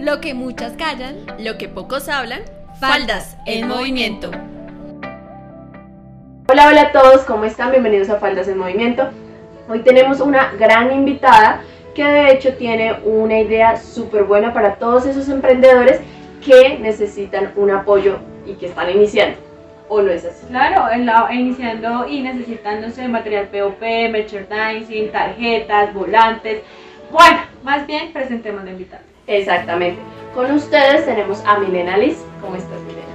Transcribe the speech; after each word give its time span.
Lo 0.00 0.18
que 0.22 0.32
muchas 0.32 0.72
callan, 0.78 1.26
lo 1.38 1.58
que 1.58 1.68
pocos 1.68 2.08
hablan, 2.08 2.40
Faldas 2.80 3.36
en 3.44 3.68
Movimiento. 3.68 4.30
Hola, 6.48 6.68
hola 6.68 6.80
a 6.84 6.92
todos, 6.92 7.20
¿cómo 7.26 7.44
están? 7.44 7.70
Bienvenidos 7.70 8.08
a 8.08 8.16
Faldas 8.16 8.48
en 8.48 8.56
Movimiento. 8.56 9.10
Hoy 9.68 9.80
tenemos 9.80 10.20
una 10.20 10.52
gran 10.58 10.90
invitada 10.90 11.60
que 11.94 12.02
de 12.02 12.32
hecho 12.32 12.54
tiene 12.54 12.94
una 13.04 13.40
idea 13.40 13.76
súper 13.76 14.24
buena 14.24 14.54
para 14.54 14.76
todos 14.76 15.04
esos 15.04 15.28
emprendedores 15.28 16.00
que 16.42 16.78
necesitan 16.78 17.52
un 17.56 17.70
apoyo 17.70 18.20
y 18.46 18.54
que 18.54 18.68
están 18.68 18.88
iniciando. 18.88 19.36
¿O 19.90 20.00
no 20.00 20.10
es 20.10 20.24
así? 20.24 20.46
Claro, 20.46 20.90
en 20.90 21.04
la, 21.04 21.28
iniciando 21.30 22.08
y 22.08 22.22
necesitándose 22.22 23.06
material 23.06 23.48
POP, 23.48 23.82
merchandising, 23.82 25.12
tarjetas, 25.12 25.92
volantes. 25.92 26.62
Bueno, 27.12 27.40
más 27.62 27.86
bien 27.86 28.14
presentemos 28.14 28.64
la 28.64 28.70
invitada. 28.70 29.09
Exactamente. 29.30 30.00
Con 30.34 30.50
ustedes 30.50 31.06
tenemos 31.06 31.42
a 31.46 31.58
Milena 31.60 31.96
Liz. 31.96 32.18
¿Cómo 32.40 32.56
estás, 32.56 32.80
Milena? 32.82 33.06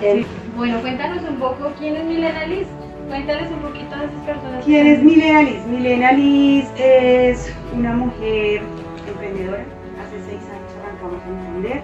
Sí. 0.00 0.26
Bueno, 0.56 0.80
cuéntanos 0.80 1.22
un 1.28 1.36
poco 1.36 1.72
quién 1.78 1.94
es 1.94 2.04
Milena 2.04 2.44
Liz. 2.46 2.66
Cuéntales 3.08 3.48
un 3.50 3.60
poquito 3.60 3.94
a 3.94 4.04
esas 4.04 4.20
personas. 4.26 4.64
¿Quién 4.64 4.86
es 4.88 5.02
Milena 5.02 5.42
Liz? 5.42 5.64
Milena 5.66 6.12
Liz 6.12 6.66
es 6.76 7.54
una 7.72 7.92
mujer 7.92 8.62
emprendedora. 9.06 9.64
Hace 10.02 10.18
seis 10.26 10.42
años 10.50 10.72
arrancamos 10.82 11.22
a 11.22 11.28
emprender. 11.28 11.82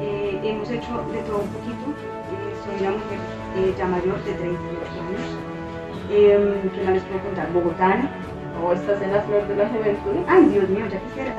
Eh, 0.00 0.40
hemos 0.42 0.68
hecho 0.68 1.06
de 1.12 1.18
todo 1.22 1.38
un 1.38 1.48
poquito. 1.48 1.86
Eh, 1.86 2.54
soy 2.64 2.86
una 2.86 2.96
mujer 2.96 3.18
eh, 3.58 3.74
ya 3.78 3.86
mayor 3.86 4.24
de 4.24 4.32
38 4.32 4.50
años. 5.06 5.52
Eh, 6.10 6.70
¿Qué 6.74 6.82
más 6.84 6.94
les 6.94 7.02
puedo 7.04 7.22
contar? 7.22 7.52
Bogotana. 7.52 8.10
¿O 8.60 8.72
estás 8.72 9.00
en 9.02 9.12
la 9.12 9.22
flor 9.22 9.46
de 9.48 9.56
la 9.56 9.68
juventud? 9.68 10.24
Ay, 10.28 10.44
Dios 10.46 10.68
mío, 10.68 10.84
ya 10.90 11.00
quisiera. 11.00 11.34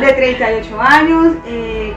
de 0.00 0.12
38 0.12 0.80
años, 0.80 1.34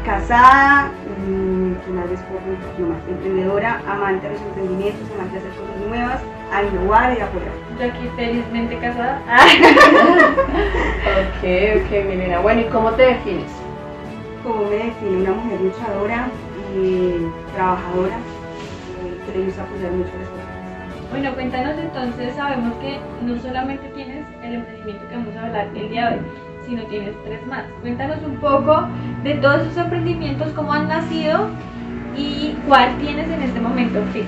casada, 0.04 0.92
mm, 1.28 1.74
¿qué 1.86 1.92
más 1.92 2.10
les 2.10 2.20
puedo 2.22 2.90
más, 2.90 3.08
emprendedora, 3.08 3.82
amante 3.88 4.28
de 4.28 4.34
los 4.34 4.42
emprendimientos, 4.42 5.08
amante 5.16 5.34
de 5.34 5.40
hacer 5.40 5.52
cosas 5.52 5.88
nuevas, 5.88 6.22
a 6.52 6.64
innovar 6.64 7.18
y 7.18 7.22
apoyar. 7.22 7.52
Yo 7.80 7.86
aquí 7.86 8.10
felizmente 8.16 8.78
casada. 8.80 9.22
ok, 11.22 11.44
ok, 11.78 11.92
Milena. 12.08 12.40
Bueno, 12.40 12.62
¿y 12.62 12.66
cómo 12.66 12.92
te 12.92 13.04
defines? 13.04 13.52
¿Cómo 14.44 14.64
me 14.64 14.78
define 14.78 15.18
una 15.22 15.32
mujer 15.34 15.62
luchadora, 15.62 16.28
eh, 16.76 17.28
trabajadora, 17.54 18.16
eh, 18.16 19.18
que 19.26 19.38
le 19.38 19.46
gusta 19.46 19.64
apoyar 19.64 19.92
mucho 19.92 20.12
a 20.16 20.20
las? 20.20 20.37
Bueno, 21.10 21.34
cuéntanos 21.36 21.78
entonces, 21.78 22.36
sabemos 22.36 22.74
que 22.82 23.00
no 23.24 23.40
solamente 23.40 23.88
tienes 23.96 24.26
el 24.44 24.56
emprendimiento 24.56 25.08
que 25.08 25.16
vamos 25.16 25.36
a 25.38 25.46
hablar 25.46 25.68
el 25.74 25.90
día 25.90 26.10
de 26.10 26.16
hoy, 26.18 26.22
sino 26.68 26.84
tienes 26.84 27.16
tres 27.24 27.46
más. 27.48 27.64
Cuéntanos 27.82 28.18
un 28.26 28.36
poco 28.38 28.88
de 29.24 29.36
todos 29.36 29.62
esos 29.62 29.78
emprendimientos, 29.78 30.52
cómo 30.52 30.74
han 30.74 30.90
nacido 30.90 31.48
y 32.18 32.58
cuál 32.68 32.98
tienes 32.98 33.30
en 33.30 33.42
este 33.42 33.60
momento 33.60 34.04
fijo. 34.12 34.28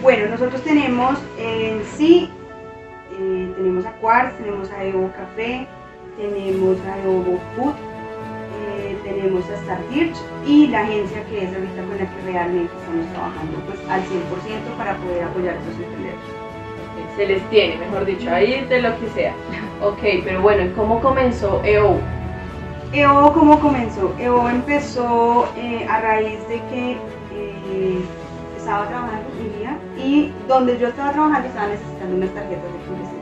Bueno, 0.00 0.30
nosotros 0.30 0.62
tenemos 0.62 1.18
en 1.38 1.82
sí, 1.84 2.30
eh, 3.18 3.52
tenemos 3.56 3.84
a 3.84 3.92
Quartz, 3.92 4.38
tenemos 4.38 4.70
a 4.70 4.84
Evo 4.84 5.10
Café, 5.12 5.66
tenemos 6.16 6.78
a 6.86 6.98
Evo 7.02 7.38
Food, 7.54 7.74
eh, 7.74 7.87
tenemos 9.08 9.44
a 9.50 9.56
Startirch 9.62 10.16
y 10.46 10.66
la 10.68 10.80
agencia 10.80 11.24
que 11.24 11.44
es 11.44 11.54
ahorita 11.54 11.82
con 11.82 11.98
la 11.98 12.10
que 12.10 12.22
realmente 12.24 12.72
estamos 12.76 13.06
trabajando 13.12 13.58
pues 13.66 13.78
al 13.88 14.02
100% 14.02 14.76
para 14.76 14.96
poder 14.96 15.24
apoyar 15.24 15.54
a 15.54 15.60
esos 15.60 15.74
emprendedores. 15.74 16.38
Se 17.16 17.26
les 17.26 17.42
tiene, 17.50 17.76
mejor 17.78 18.04
dicho, 18.04 18.30
ahí 18.30 18.64
de 18.68 18.82
lo 18.82 18.98
que 19.00 19.08
sea. 19.10 19.32
Ok, 19.82 20.22
pero 20.24 20.42
bueno, 20.42 20.64
¿y 20.64 20.68
cómo 20.70 21.00
comenzó 21.00 21.62
EO? 21.64 21.96
EO, 22.92 23.32
¿cómo 23.32 23.58
comenzó? 23.60 24.14
EO 24.18 24.48
empezó 24.48 25.48
eh, 25.56 25.86
a 25.88 26.00
raíz 26.00 26.40
de 26.48 26.60
que 26.70 26.92
eh, 26.92 27.98
estaba 28.56 28.86
trabajando 28.86 29.28
mi 29.40 29.58
día 29.58 29.78
y 29.96 30.32
donde 30.46 30.78
yo 30.78 30.88
estaba 30.88 31.12
trabajando 31.12 31.48
estaba 31.48 31.68
necesitando 31.68 32.16
unas 32.16 32.30
tarjetas 32.30 32.72
de 32.72 32.78
publicidad. 32.86 33.18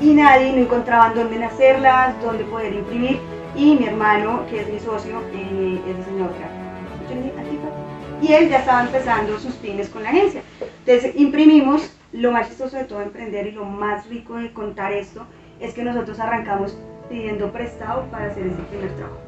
Y 0.00 0.14
nadie, 0.14 0.52
no 0.52 0.58
encontraban 0.58 1.14
dónde 1.14 1.44
hacerlas, 1.44 2.20
dónde 2.22 2.44
poder 2.44 2.74
imprimir. 2.74 3.18
Y 3.56 3.74
mi 3.74 3.86
hermano, 3.86 4.44
que 4.50 4.60
es 4.60 4.68
mi 4.68 4.78
socio, 4.78 5.22
eh, 5.32 5.80
es 5.88 5.96
diseñador 5.96 6.34
gráfico. 6.38 6.66
Y 8.20 8.32
él 8.32 8.48
ya 8.48 8.58
estaba 8.58 8.82
empezando 8.82 9.38
sus 9.38 9.54
pines 9.54 9.88
con 9.88 10.02
la 10.02 10.10
agencia. 10.10 10.42
Entonces 10.86 11.14
imprimimos. 11.16 11.92
Lo 12.12 12.32
más 12.32 12.48
chistoso 12.48 12.76
de 12.78 12.84
todo 12.84 13.02
emprender 13.02 13.48
y 13.48 13.50
lo 13.50 13.64
más 13.64 14.08
rico 14.08 14.36
de 14.36 14.50
contar 14.52 14.92
esto 14.92 15.26
es 15.60 15.74
que 15.74 15.82
nosotros 15.82 16.18
arrancamos 16.18 16.74
pidiendo 17.10 17.52
prestado 17.52 18.04
para 18.10 18.26
hacer 18.26 18.46
ese 18.46 18.62
primer 18.70 18.90
trabajo. 18.92 19.18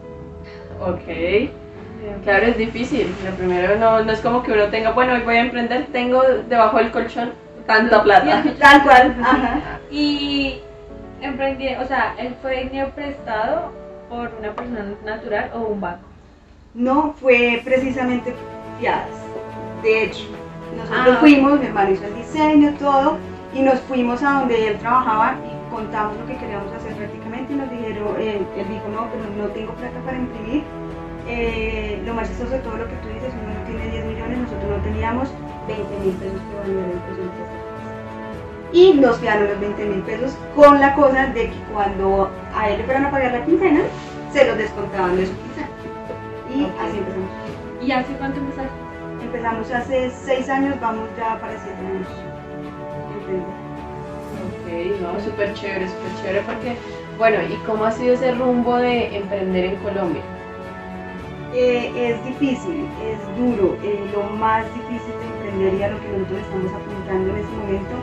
Ok. 0.80 2.22
Claro, 2.22 2.46
es 2.46 2.56
difícil. 2.56 3.12
Lo 3.24 3.32
primero 3.32 3.76
no, 3.76 4.04
no 4.04 4.12
es 4.12 4.20
como 4.20 4.42
que 4.42 4.52
uno 4.52 4.68
tenga, 4.68 4.92
bueno, 4.92 5.14
hoy 5.14 5.20
voy 5.20 5.36
a 5.36 5.40
emprender, 5.40 5.86
tengo 5.92 6.22
debajo 6.48 6.78
del 6.78 6.90
colchón 6.92 7.32
tanta 7.66 8.02
plata. 8.02 8.44
Tal 8.58 8.82
cual. 8.82 9.16
Ajá. 9.22 9.60
Y 9.90 10.60
emprendí, 11.20 11.74
o 11.74 11.84
sea, 11.86 12.14
él 12.18 12.34
fue 12.40 12.64
dinero 12.64 12.90
prestado 12.94 13.72
por 14.08 14.30
una 14.38 14.52
persona 14.52 14.86
natural 15.04 15.50
o 15.54 15.60
un 15.60 15.80
banco. 15.80 16.02
No 16.74 17.14
fue 17.20 17.60
precisamente 17.64 18.34
fiadas. 18.80 19.08
De 19.82 20.04
hecho, 20.04 20.24
nosotros 20.76 21.16
Ah. 21.16 21.20
fuimos, 21.20 21.58
mi 21.60 21.66
hermano 21.66 21.90
hizo 21.90 22.04
el 22.04 22.14
diseño, 22.16 22.74
todo, 22.78 23.16
y 23.54 23.62
nos 23.62 23.80
fuimos 23.80 24.22
a 24.22 24.40
donde 24.40 24.68
él 24.68 24.78
trabajaba 24.78 25.34
y 25.44 25.74
contamos 25.74 26.16
lo 26.18 26.26
que 26.26 26.36
queríamos 26.36 26.72
hacer 26.74 26.94
prácticamente 26.94 27.52
y 27.52 27.56
nos 27.56 27.70
dijeron, 27.70 28.08
eh, 28.18 28.40
él 28.56 28.68
dijo, 28.68 28.88
no, 28.88 29.06
pero 29.10 29.24
no 29.46 29.52
tengo 29.54 29.72
plata 29.74 29.98
para 30.04 30.18
imprimir. 30.18 30.62
Eh, 31.26 32.00
lo 32.06 32.14
más 32.14 32.28
chistoso 32.28 32.50
de 32.52 32.58
todo 32.60 32.78
lo 32.78 32.88
que 32.88 32.94
tú 33.02 33.08
dices, 33.08 33.32
uno 33.36 33.52
no 33.52 33.66
tiene 33.66 33.90
10 33.92 34.04
millones, 34.06 34.38
nosotros 34.38 34.70
no 34.78 34.82
teníamos 34.82 35.28
20 35.66 35.98
mil 36.04 36.14
pesos 36.16 36.40
valían 36.56 36.88
el 36.88 37.00
Y 38.72 38.92
nos 38.94 39.16
quedaron 39.18 39.48
los 39.48 39.60
20 39.60 39.84
mil 39.86 40.00
pesos 40.02 40.36
con 40.54 40.80
la 40.80 40.94
cosa 40.94 41.26
de 41.28 41.48
que 41.50 41.56
cuando 41.72 42.30
a 42.54 42.68
él 42.68 42.78
le 42.78 42.84
fueran 42.84 43.06
a 43.06 43.10
pagar 43.10 43.32
la 43.32 43.44
quincena, 43.44 43.80
se 44.32 44.46
los 44.46 44.58
descontaban 44.58 45.16
de 45.16 45.26
su 45.26 45.32
quincena. 45.32 45.68
Y 46.54 46.64
así 46.64 46.98
empezamos. 46.98 47.30
¿Y 47.82 47.92
hace 47.92 48.12
cuánto 48.14 48.40
empezaste? 48.40 48.70
Empezamos 49.22 49.70
hace 49.70 50.10
6 50.10 50.48
años, 50.48 50.80
vamos 50.80 51.08
ya 51.16 51.38
para 51.40 51.52
7 51.52 51.76
años. 51.78 52.08
Ok, 54.38 55.00
no, 55.00 55.20
súper 55.20 55.54
chévere, 55.54 55.88
súper 55.88 56.22
chévere 56.22 56.40
porque, 56.42 56.76
bueno, 57.16 57.38
¿y 57.42 57.56
cómo 57.66 57.84
ha 57.84 57.90
sido 57.92 58.14
ese 58.14 58.32
rumbo 58.32 58.76
de 58.76 59.16
emprender 59.16 59.64
en 59.64 59.76
Colombia? 59.76 60.22
Eh, 61.54 61.90
es 61.96 62.24
difícil, 62.24 62.86
es 63.02 63.38
duro. 63.38 63.76
eh, 63.82 64.04
lo 64.12 64.24
más 64.36 64.64
difícil 64.74 65.12
de 65.18 65.26
emprender 65.26 65.74
y 65.74 65.82
a 65.82 65.88
lo 65.88 66.00
que 66.00 66.08
nosotros 66.08 66.40
estamos 66.40 66.72
apuntando 66.72 67.30
en 67.30 67.36
este 67.38 67.56
momento 67.56 67.94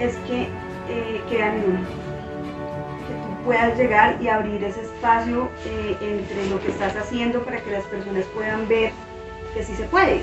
es 0.00 0.16
que 0.26 0.42
eh, 0.88 1.20
crean. 1.28 1.60
Que 3.06 3.14
tú 3.14 3.44
puedas 3.44 3.76
llegar 3.78 4.16
y 4.20 4.28
abrir 4.28 4.62
ese 4.64 4.82
espacio 4.82 5.48
eh, 5.66 5.96
entre 6.00 6.46
lo 6.46 6.60
que 6.62 6.68
estás 6.68 6.96
haciendo 6.96 7.42
para 7.44 7.60
que 7.60 7.70
las 7.70 7.84
personas 7.84 8.24
puedan 8.34 8.68
ver 8.68 8.92
que 9.54 9.62
sí 9.64 9.74
se 9.74 9.84
puede. 9.84 10.22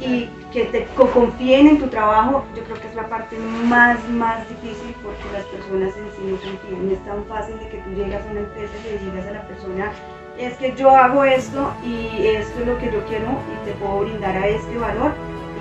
Y 0.00 0.28
que 0.52 0.64
te 0.66 0.86
co- 0.96 1.10
confíen 1.12 1.68
en 1.68 1.78
tu 1.78 1.86
trabajo, 1.86 2.44
yo 2.56 2.64
creo 2.64 2.80
que 2.80 2.88
es 2.88 2.94
la 2.96 3.08
parte 3.08 3.38
más, 3.38 4.06
más 4.08 4.48
difícil 4.48 4.94
porque 5.04 5.22
las 5.32 5.44
personas 5.44 5.94
en 5.96 6.10
sí 6.16 6.22
no 6.24 6.36
confían. 6.38 6.86
No 6.88 6.92
es 6.92 7.04
tan 7.04 7.24
fácil 7.26 7.58
de 7.60 7.68
que 7.68 7.78
tú 7.78 7.90
llegas 7.94 8.26
a 8.26 8.30
una 8.30 8.40
empresa 8.40 8.74
y 8.80 8.92
le 8.92 8.98
digas 8.98 9.26
a 9.28 9.30
la 9.32 9.46
persona, 9.46 9.92
es 10.36 10.54
que 10.54 10.74
yo 10.74 10.90
hago 10.90 11.22
esto 11.24 11.72
y 11.84 12.26
esto 12.26 12.60
es 12.60 12.66
lo 12.66 12.76
que 12.78 12.90
yo 12.90 13.04
quiero 13.06 13.38
y 13.52 13.64
te 13.66 13.72
puedo 13.74 14.00
brindar 14.00 14.36
a 14.36 14.48
este 14.48 14.76
valor 14.76 15.12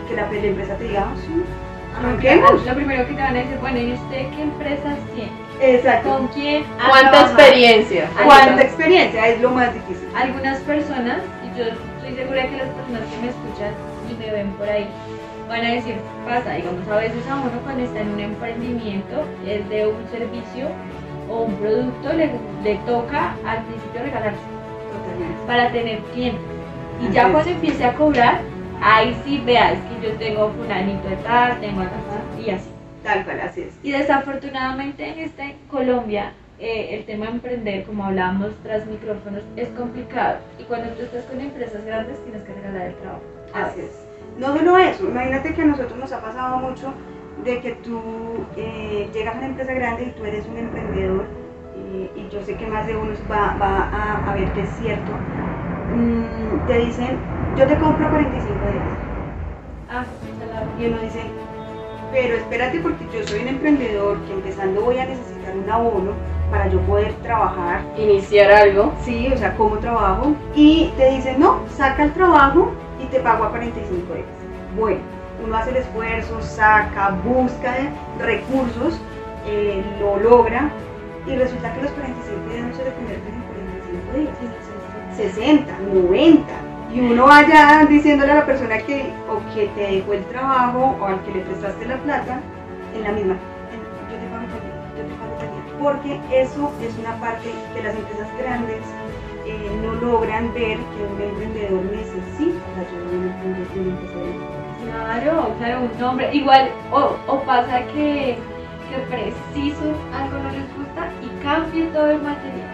y 0.04 0.10
que 0.10 0.16
la, 0.16 0.24
la 0.32 0.38
empresa 0.48 0.76
te 0.78 0.84
diga, 0.86 1.08
"Ah, 1.08 1.16
sí, 1.28 1.44
arranquemos. 1.98 2.66
Lo 2.66 2.76
primero 2.76 3.08
que 3.08 3.14
te 3.14 3.22
van 3.22 3.36
a 3.36 3.40
decir, 3.40 3.58
bueno, 3.60 3.80
¿y 3.80 3.94
usted 3.94 4.30
qué 4.36 4.42
empresas 4.42 4.98
tiene? 5.16 5.32
Exacto. 5.62 6.10
¿Con 6.10 6.28
quién? 6.28 6.64
ha 6.80 6.90
¿Cuánta 6.90 7.12
trabajado? 7.12 7.40
experiencia? 7.40 8.10
¿Cuánta 8.26 8.62
experiencia? 8.64 9.28
Es 9.28 9.42
lo 9.42 9.52
más 9.52 9.74
difícil. 9.74 10.08
Algunas 10.16 10.60
personas, 10.62 11.20
y 11.46 11.58
yo 11.58 11.66
estoy 11.66 12.16
segura 12.16 12.48
que 12.50 12.58
las 12.58 12.68
personas 12.70 13.02
que 13.10 13.22
me 13.22 13.28
escuchan 13.30 13.72
y 14.10 14.14
me 14.16 14.32
ven 14.32 14.50
por 14.54 14.68
ahí, 14.68 14.88
van 15.48 15.66
a 15.66 15.72
decir, 15.74 15.96
pasa, 16.26 16.54
digamos, 16.54 16.88
a 16.90 16.96
veces 16.98 17.28
a 17.30 17.36
uno 17.36 17.52
cuando 17.64 17.84
está 17.84 18.00
en 18.02 18.10
un 18.10 18.20
emprendimiento, 18.20 19.24
es 19.46 19.68
de 19.70 19.88
un 19.88 20.08
servicio 20.12 20.68
o 21.30 21.44
un 21.44 21.54
producto, 21.56 22.12
le, 22.14 22.32
le 22.64 22.76
toca 22.86 23.36
al 23.48 23.64
principio 23.64 24.02
regalarse 24.04 24.42
para 25.48 25.72
tener 25.72 26.00
clientes. 26.14 26.42
Y 27.02 27.06
Así 27.06 27.14
ya 27.14 27.30
cuando 27.30 27.50
empiece 27.52 27.84
a 27.86 27.94
cobrar, 27.94 28.40
ahí 28.84 29.20
sí 29.24 29.42
veas 29.46 29.80
que 29.86 30.08
yo 30.08 30.16
tengo 30.18 30.50
fulanito 30.52 31.08
de 31.10 31.16
tal, 31.18 31.60
tengo 31.60 31.82
acá, 31.82 31.98
y 32.38 32.50
así. 32.50 32.70
Tal 33.04 33.26
cual, 33.26 33.42
así 33.42 33.62
es. 33.62 33.74
Y 33.84 33.92
desafortunadamente 33.92 35.06
en 35.08 35.20
este 35.20 35.56
Colombia 35.70 36.32
eh, 36.60 36.96
el 36.96 37.06
tema 37.06 37.26
de 37.26 37.32
emprender, 37.34 37.84
como 37.84 38.06
hablábamos 38.06 38.52
tras 38.64 38.86
micrófonos, 38.86 39.44
es 39.58 39.68
complicado. 39.70 40.38
Y 40.60 40.64
cuando 40.64 40.90
tú 40.94 41.04
estás 41.04 41.26
con 41.26 41.42
empresas 41.42 41.84
grandes 41.86 42.24
tienes 42.24 42.44
que 42.44 42.54
regalar 42.54 42.88
el 42.88 42.96
trabajo. 42.96 43.24
Así 43.54 43.82
es. 43.82 44.08
No 44.38 44.56
solo 44.56 44.78
eso, 44.78 45.04
imagínate 45.04 45.54
que 45.54 45.62
a 45.62 45.66
nosotros 45.66 45.98
nos 45.98 46.12
ha 46.12 46.22
pasado 46.22 46.58
mucho 46.58 46.94
de 47.44 47.60
que 47.60 47.72
tú 47.74 48.02
eh, 48.56 49.10
llegas 49.14 49.36
a 49.36 49.38
una 49.40 49.48
empresa 49.48 49.74
grande 49.74 50.06
y 50.06 50.12
tú 50.12 50.26
eres 50.26 50.46
un 50.48 50.58
emprendedor 50.58 51.26
eh, 51.78 52.10
y 52.16 52.34
yo 52.34 52.42
sé 52.44 52.56
que 52.56 52.66
más 52.68 52.88
de 52.88 52.96
uno 52.96 53.12
va, 53.30 53.58
va 53.60 53.90
a, 53.92 54.32
a 54.32 54.34
ver 54.36 54.52
que 54.54 54.62
es 54.62 54.70
cierto, 54.72 55.14
mm, 55.94 56.66
te 56.66 56.78
dicen, 56.80 57.20
yo 57.58 57.68
te 57.68 57.78
compro 57.78 58.10
45 58.10 58.54
días. 58.72 58.84
Ah, 59.90 60.06
Y 60.80 60.86
uno 60.88 60.98
dice, 61.00 61.22
pero 62.12 62.36
espérate 62.36 62.80
porque 62.80 63.06
yo 63.14 63.26
soy 63.28 63.42
un 63.42 63.48
emprendedor 63.48 64.18
que 64.22 64.34
empezando 64.34 64.82
voy 64.82 64.98
a 64.98 65.06
necesitar 65.06 65.56
un 65.56 65.70
abono 65.70 66.12
para 66.50 66.68
yo 66.68 66.80
poder 66.82 67.14
trabajar. 67.24 67.82
Iniciar 67.98 68.52
algo. 68.52 68.94
Sí, 69.04 69.32
o 69.34 69.38
sea, 69.38 69.56
¿cómo 69.56 69.78
trabajo? 69.78 70.36
Y 70.56 70.92
te 70.98 71.12
dicen, 71.12 71.40
no, 71.40 71.60
saca 71.76 72.04
el 72.04 72.14
trabajo 72.14 72.72
y 73.00 73.06
te 73.06 73.20
pago 73.20 73.46
a 73.46 73.50
45 73.50 74.14
días. 74.14 74.26
Bueno, 74.76 75.02
uno 75.46 75.56
hace 75.56 75.70
el 75.72 75.78
esfuerzo, 75.78 76.42
saca, 76.42 77.12
busca 77.24 77.76
recursos, 78.20 79.00
eh, 79.46 79.84
lo 80.00 80.18
logra 80.18 80.70
y 81.28 81.36
resulta 81.36 81.74
que 81.76 81.82
los 81.84 81.92
45 81.92 82.50
días 82.50 82.68
no 82.68 82.74
se 82.74 82.84
le 82.84 82.94
convierten 82.94 83.34
en 83.36 83.42
45 83.42 84.18
días, 84.18 85.36
60, 85.36 85.80
90. 85.94 86.73
Y 86.94 87.00
uno 87.00 87.26
vaya 87.26 87.86
diciéndole 87.90 88.32
a 88.34 88.36
la 88.36 88.46
persona 88.46 88.78
que 88.78 89.12
o 89.28 89.42
que 89.56 89.68
te 89.70 89.82
dejó 89.82 90.14
el 90.14 90.24
trabajo 90.26 90.96
o 91.02 91.06
al 91.06 91.20
que 91.24 91.32
le 91.32 91.40
prestaste 91.40 91.86
la 91.88 91.98
plata 91.98 92.40
en 92.96 93.04
la 93.04 93.12
misma. 93.12 93.36
Yo 94.12 94.18
te 94.20 94.28
pago 94.28 94.46
día, 94.46 94.78
yo 94.96 95.04
te 95.10 95.14
pago 95.16 95.34
día. 95.42 95.80
Porque 95.80 96.22
eso 96.32 96.72
es 96.84 96.96
una 97.00 97.16
parte 97.20 97.52
que 97.74 97.82
las 97.82 97.96
empresas 97.96 98.28
grandes 98.38 98.82
eh, 99.48 99.72
no 99.82 99.96
logran 99.96 100.54
ver 100.54 100.78
que 100.78 101.04
un 101.04 101.20
emprendedor 101.20 101.84
necesita 101.86 102.62
la 102.76 102.82
ayuda 102.84 103.10
de 103.10 103.18
un 103.18 103.56
emprendedor. 103.56 104.64
Claro, 104.84 105.56
claro, 105.58 105.82
un 105.82 106.00
nombre. 106.00 106.30
Igual, 106.32 106.70
o, 106.92 107.16
o 107.26 107.40
pasa 107.42 107.80
que, 107.88 108.38
que 108.90 108.98
preciso 109.10 109.96
algo 110.14 110.38
no 110.38 110.52
les 110.52 110.78
gusta 110.78 111.10
y 111.24 111.44
cambia 111.44 111.92
todo 111.92 112.12
el 112.12 112.22
material. 112.22 112.70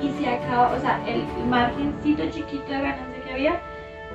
Y 0.00 0.10
se 0.12 0.26
acaba, 0.26 0.72
o 0.74 0.80
sea, 0.80 1.00
el 1.06 1.22
margencito 1.50 2.22
chiquito 2.30 2.72
de 2.72 2.78
que 2.78 3.07
había, 3.32 3.60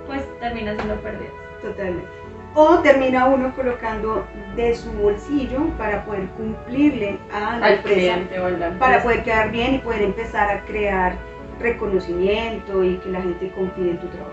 pues 0.07 0.23
termina 0.39 0.75
siendo 0.75 0.95
perdido. 0.95 1.31
Totalmente. 1.61 2.07
O 2.55 2.79
termina 2.79 3.25
uno 3.25 3.51
colocando 3.55 4.25
de 4.55 4.75
su 4.75 4.91
bolsillo 4.91 5.69
para 5.77 6.05
poder 6.05 6.27
cumplirle 6.37 7.17
a 7.33 7.57
la 7.57 7.65
Al 7.65 7.73
empresa, 7.75 8.19
o 8.37 8.79
para 8.79 9.01
poder 9.01 9.23
quedar 9.23 9.51
bien 9.51 9.75
y 9.75 9.77
poder 9.79 10.03
empezar 10.03 10.49
a 10.49 10.61
crear 10.65 11.15
reconocimiento 11.59 12.83
y 12.83 12.97
que 12.97 13.09
la 13.09 13.21
gente 13.21 13.51
confíe 13.55 13.91
en 13.91 13.99
tu 13.99 14.07
trabajo. 14.07 14.31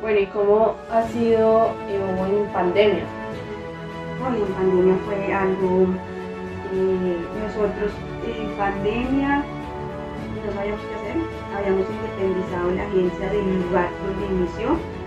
Bueno, 0.00 0.20
¿y 0.20 0.26
cómo 0.26 0.76
ha 0.90 1.02
sido 1.08 1.74
eh, 1.88 2.00
en 2.28 2.46
pandemia? 2.52 3.04
Bueno, 4.20 4.36
en 4.38 4.52
pandemia 4.54 4.96
fue 5.04 5.34
algo, 5.34 5.86
eh, 6.72 7.16
nosotros 7.42 7.92
en 8.24 8.50
pandemia 8.56 9.44
habíamos 11.60 11.86
independizado 11.90 12.70
la 12.72 12.82
agencia 12.84 13.30
del 13.30 13.62
lugar 13.62 13.88
donde 14.04 14.26
inició. 14.34 15.00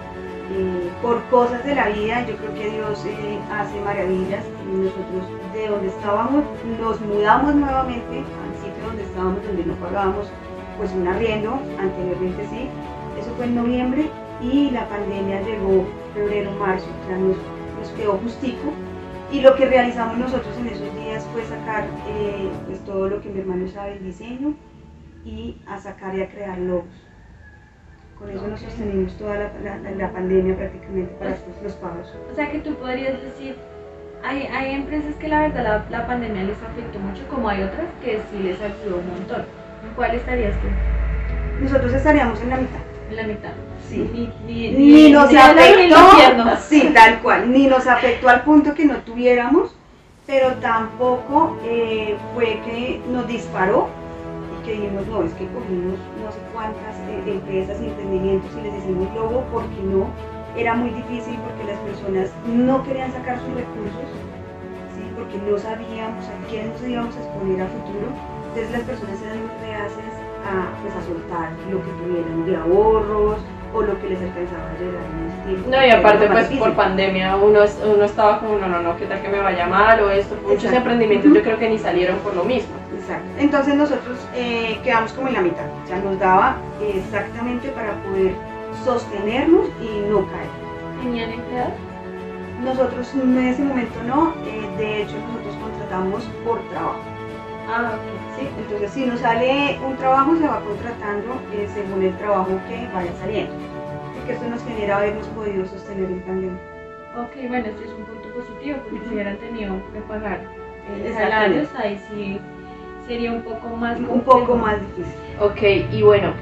Eh, 0.51 0.91
por 1.01 1.23
cosas 1.29 1.63
de 1.65 1.73
la 1.73 1.89
vida, 1.89 2.25
yo 2.27 2.35
creo 2.37 2.53
que 2.53 2.69
Dios 2.69 3.05
eh, 3.05 3.39
hace 3.51 3.79
maravillas 3.81 4.43
nosotros 4.71 5.23
de 5.53 5.67
donde 5.67 5.87
estábamos 5.87 6.43
nos 6.79 6.99
mudamos 7.01 7.55
nuevamente 7.55 8.19
al 8.19 8.53
sitio 8.61 8.85
donde 8.85 9.03
estábamos, 9.03 9.43
donde 9.45 9.65
no 9.65 9.73
pagábamos 9.75 10.27
pues 10.77 10.91
un 10.91 11.07
arriendo, 11.07 11.53
anteriormente 11.79 12.45
sí, 12.49 12.67
eso 13.19 13.31
fue 13.37 13.45
en 13.45 13.55
noviembre 13.55 14.09
y 14.41 14.69
la 14.71 14.87
pandemia 14.89 15.41
llegó 15.41 15.85
febrero, 16.13 16.51
marzo, 16.59 16.87
o 17.03 17.07
sea, 17.07 17.17
nos, 17.17 17.37
nos 17.79 17.89
quedó 17.95 18.13
justico 18.17 18.73
y 19.31 19.41
lo 19.41 19.55
que 19.55 19.65
realizamos 19.65 20.17
nosotros 20.17 20.55
en 20.57 20.67
esos 20.67 20.93
días 20.95 21.25
fue 21.31 21.43
sacar 21.45 21.87
eh, 22.09 22.49
pues 22.67 22.83
todo 22.85 23.07
lo 23.07 23.21
que 23.21 23.29
mi 23.29 23.39
hermano 23.39 23.67
sabe, 23.69 23.93
el 23.93 24.03
diseño 24.03 24.53
y 25.25 25.57
a 25.67 25.77
sacar 25.79 26.15
y 26.15 26.21
a 26.21 26.29
crear 26.29 26.57
logos. 26.57 26.85
Con 28.19 28.29
eso 28.29 28.47
nos 28.47 28.61
Ok. 28.61 28.69
sostenimos 28.69 29.17
toda 29.17 29.35
la, 29.35 29.51
la- 29.63 29.91
la- 29.91 30.11
pandemia 30.11 30.55
prácticamente 30.55 31.13
para 31.15 31.31
pues, 31.35 31.61
los 31.63 31.73
pagos. 31.73 32.13
O 32.31 32.35
sea 32.35 32.51
que 32.51 32.59
tú 32.59 32.75
podrías 32.75 33.21
decir, 33.21 33.55
hay, 34.23 34.43
hay 34.43 34.75
empresas 34.75 35.15
que 35.15 35.27
la 35.27 35.41
verdad 35.41 35.85
la, 35.89 35.97
la 35.99 36.07
pandemia 36.07 36.43
les 36.43 36.61
afectó 36.61 36.99
mucho, 36.99 37.21
como 37.29 37.49
hay 37.49 37.63
otras 37.63 37.87
que 38.03 38.19
sí 38.31 38.39
les 38.43 38.61
ayudó 38.61 38.97
un 38.99 39.09
montón. 39.09 39.41
¿En 39.41 39.93
cuál 39.95 40.15
estarías 40.15 40.53
tú? 40.61 40.67
Nosotros 41.63 41.93
estaríamos 41.93 42.41
en 42.41 42.49
la 42.49 42.57
mitad. 42.57 42.79
En 43.09 43.15
la 43.17 43.23
mitad. 43.23 43.51
Sí. 43.89 44.09
Ni, 44.13 44.27
ni, 44.47 44.71
Ni 44.71 45.11
nos 45.11 45.29
ni 45.31 45.37
infierno. 45.37 46.43
afectó, 46.43 46.63
sí, 46.67 46.91
tal 46.93 47.19
cual, 47.19 47.51
ni 47.51 47.67
nos 47.67 47.85
afectó 47.87 48.29
al 48.29 48.43
punto 48.43 48.73
que 48.73 48.85
no 48.85 48.97
tuviéramos, 48.99 49.75
pero 50.25 50.53
tampoco 50.55 51.57
eh, 51.65 52.15
fue 52.33 52.59
que 52.65 53.01
nos 53.11 53.27
disparó 53.27 53.89
que 54.63 54.71
dijimos, 54.71 55.07
no, 55.07 55.23
es 55.23 55.33
que 55.33 55.47
cogimos 55.47 55.99
no 56.23 56.31
sé 56.31 56.39
cuántas 56.53 56.95
eh, 57.07 57.23
empresas 57.27 57.81
y 57.81 57.87
emprendimientos 57.87 58.51
y 58.57 58.61
les 58.61 58.75
hicimos 58.79 59.13
logo 59.13 59.43
porque 59.51 59.81
no, 59.83 60.07
era 60.55 60.73
muy 60.75 60.89
difícil 60.91 61.37
porque 61.43 61.63
las 61.71 61.79
personas 61.79 62.31
no 62.47 62.83
querían 62.83 63.11
sacar 63.11 63.39
sus 63.39 63.53
recursos, 63.53 64.07
¿sí? 64.95 65.03
porque 65.15 65.37
no 65.37 65.57
sabíamos 65.57 66.23
a 66.25 66.35
quién 66.49 66.69
nos 66.71 66.81
íbamos 66.81 67.15
a 67.15 67.19
exponer 67.19 67.61
a 67.61 67.67
futuro, 67.67 68.07
entonces 68.47 68.71
las 68.71 68.83
personas 68.83 69.21
eran 69.21 69.39
muy 69.39 69.55
reacias 69.61 70.13
a, 70.47 70.81
pues, 70.81 70.95
a 70.95 71.01
soltar 71.03 71.51
lo 71.71 71.81
que 71.83 71.91
tuvieran 72.03 72.45
de 72.45 72.55
ahorros 72.55 73.37
o 73.73 73.81
lo 73.81 73.99
que 73.99 74.09
les 74.09 74.21
alcanzaba 74.21 74.69
a 74.69 74.79
llegar 74.79 75.01
en 75.03 75.27
ese 75.27 75.47
tiempo. 75.47 75.69
No, 75.71 75.85
y 75.85 75.89
aparte 75.89 76.27
pues 76.27 76.45
por 76.59 76.73
pandemia 76.73 77.35
uno, 77.35 77.63
es- 77.63 77.79
uno 77.83 78.03
estaba 78.05 78.39
como, 78.39 78.57
no, 78.57 78.67
no, 78.67 78.81
no, 78.81 78.95
¿qué 78.97 79.05
tal 79.07 79.21
que 79.21 79.29
me 79.29 79.39
vaya 79.41 79.65
mal 79.67 79.99
o 80.01 80.09
esto? 80.11 80.35
Muchos 80.43 80.55
Exacto. 80.65 80.77
emprendimientos 80.77 81.33
yo 81.33 81.41
creo 81.41 81.57
que 81.57 81.69
ni 81.69 81.79
salieron 81.79 82.17
por 82.19 82.35
lo 82.35 82.43
mismo. 82.43 82.73
Exacto. 82.95 83.25
Entonces 83.39 83.75
nosotros 83.75 84.17
eh, 84.35 84.79
quedamos 84.83 85.11
como 85.13 85.27
en 85.27 85.33
la 85.33 85.41
mitad, 85.41 85.65
o 85.83 85.87
sea, 85.87 85.97
nos 85.99 86.19
daba 86.19 86.57
exactamente 86.81 87.69
para 87.69 87.93
poder 88.03 88.33
sostenernos 88.85 89.65
y 89.81 90.09
no 90.09 90.25
caer. 90.27 90.49
¿Tenían 91.01 91.31
empleados? 91.31 91.73
Nosotros 92.63 93.11
en 93.15 93.37
ese 93.39 93.61
momento 93.63 93.95
no, 94.07 94.33
eh, 94.45 94.69
de 94.77 95.01
hecho 95.01 95.15
nosotros 95.27 95.55
contratamos 95.61 96.23
por 96.45 96.59
trabajo. 96.69 96.99
Ah, 97.67 97.91
ok. 97.95 98.22
¿Sí? 98.37 98.47
Entonces 98.57 98.91
si 98.91 99.05
nos 99.05 99.19
sale 99.19 99.77
un 99.85 99.95
trabajo 99.97 100.35
se 100.37 100.47
va 100.47 100.59
contratando 100.61 101.33
eh, 101.53 101.67
según 101.73 102.03
el 102.03 102.15
trabajo 102.17 102.49
que 102.67 102.87
vaya 102.93 103.11
saliendo. 103.19 103.53
Porque 104.15 104.33
esto 104.33 104.47
nos 104.47 104.63
genera 104.63 104.97
habernos 104.97 105.27
podido 105.27 105.65
sostener 105.65 106.05
en 106.09 106.21
pandemia. 106.21 106.57
Ok, 107.15 107.47
bueno, 107.47 107.65
este 107.67 107.83
es 107.85 107.91
un 107.91 108.05
punto 108.05 108.29
positivo, 108.29 108.77
porque 108.83 109.05
si 109.07 109.13
hubieran 109.13 109.37
tenido 109.37 109.75
que 109.93 109.99
pagar 110.01 110.41
eh, 110.89 111.13
salarios, 111.13 111.69
ahí 111.77 111.99
sí 112.09 112.39
sería 113.07 113.31
un 113.31 113.41
poco 113.41 113.67
más 113.75 113.99
Un 113.99 114.05
complejo. 114.05 114.39
poco 114.39 114.55
más 114.55 114.77
difícil. 114.79 115.13
Ok, 115.39 115.91
y 115.93 116.01
bueno, 116.01 116.33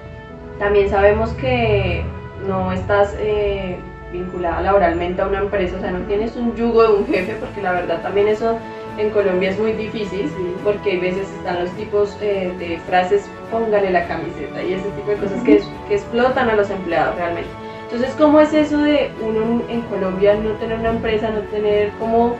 también 0.59 0.89
sabemos 0.89 1.31
que 1.33 2.03
no 2.47 2.71
estás 2.71 3.15
eh, 3.19 3.77
vinculada 4.13 4.61
laboralmente 4.61 5.21
a 5.21 5.27
una 5.27 5.39
empresa, 5.39 5.77
o 5.77 5.81
sea, 5.81 5.91
no 5.91 5.99
tienes 6.05 6.35
un 6.35 6.55
yugo 6.55 6.83
de 6.83 6.93
un 6.93 7.07
jefe, 7.07 7.35
porque 7.39 7.61
la 7.61 7.71
verdad 7.73 8.01
también 8.01 8.27
eso 8.27 8.57
en 8.97 9.09
Colombia 9.11 9.49
es 9.51 9.59
muy 9.59 9.71
difícil, 9.73 10.29
porque 10.63 10.91
hay 10.91 10.99
veces 10.99 11.27
están 11.37 11.61
los 11.63 11.71
tipos 11.71 12.17
eh, 12.21 12.51
de 12.59 12.77
frases, 12.87 13.29
póngale 13.49 13.89
la 13.89 14.05
camiseta 14.07 14.61
y 14.63 14.73
ese 14.73 14.89
tipo 14.91 15.11
de 15.11 15.17
cosas 15.17 15.41
que, 15.43 15.55
es- 15.57 15.67
que 15.87 15.95
explotan 15.95 16.49
a 16.49 16.55
los 16.55 16.69
empleados 16.69 17.15
realmente. 17.15 17.49
Entonces, 17.85 18.13
¿cómo 18.17 18.39
es 18.39 18.53
eso 18.53 18.77
de 18.81 19.11
uno 19.21 19.61
en 19.69 19.81
Colombia 19.83 20.35
no 20.35 20.51
tener 20.51 20.79
una 20.79 20.89
empresa, 20.91 21.29
no 21.29 21.39
tener 21.51 21.89
como 21.99 22.35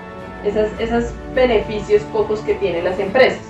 esas, 0.46 0.70
esos 0.80 1.14
beneficios 1.36 2.02
pocos 2.14 2.40
que 2.42 2.54
tienen 2.56 2.86
las 2.86 3.00
empresas? 3.00 3.42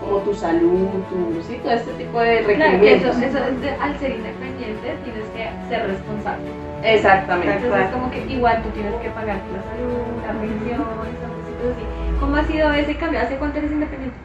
Como 0.00 0.18
tu 0.20 0.32
salud, 0.34 0.88
tu, 1.10 1.42
sí, 1.42 1.58
todo 1.62 1.72
este 1.72 1.92
tipo 1.92 2.20
de 2.20 2.38
Claro, 2.44 2.46
que 2.46 2.54
requerimientos. 2.56 3.16
eso, 3.18 3.26
eso 3.26 3.38
es 3.44 3.60
de- 3.60 3.70
al 3.70 3.98
ser 3.98 4.10
independiente 4.12 4.94
tienes 5.04 5.24
que 5.34 5.48
ser 5.68 5.86
responsable. 5.86 6.44
Exactamente. 6.84 7.52
Entonces, 7.54 7.70
cual. 7.88 7.90
como 7.92 8.10
que 8.10 8.20
igual 8.32 8.62
tú 8.62 8.68
tienes 8.70 8.94
que 9.02 9.08
pagar 9.10 9.36
la 9.52 9.62
salud, 9.68 9.98
la 10.24 10.32
pensión, 10.40 10.80
esas 10.80 11.30
cositas 11.32 11.66
así. 11.76 11.84
¿Cómo 12.20 12.36
ha 12.36 12.44
sido 12.44 12.72
ese 12.72 12.96
cambio? 12.96 13.20
¿Hace 13.20 13.36
cuánto 13.36 13.58
eres 13.58 13.72
independiente? 13.72 14.16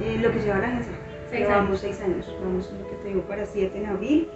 Eh, 0.00 0.18
lo 0.22 0.30
que 0.30 0.40
lleva 0.40 0.58
la 0.58 0.68
agencia. 0.68 0.92
Seis 1.30 1.42
Llevamos 1.46 1.68
años. 1.68 1.80
seis 1.80 2.00
años. 2.00 2.36
Vamos, 2.42 2.72
lo 2.72 2.88
que 2.88 2.96
te 2.96 3.08
digo, 3.08 3.22
para 3.22 3.44
siete 3.46 3.78
en 3.78 3.86
abril. 3.86 4.28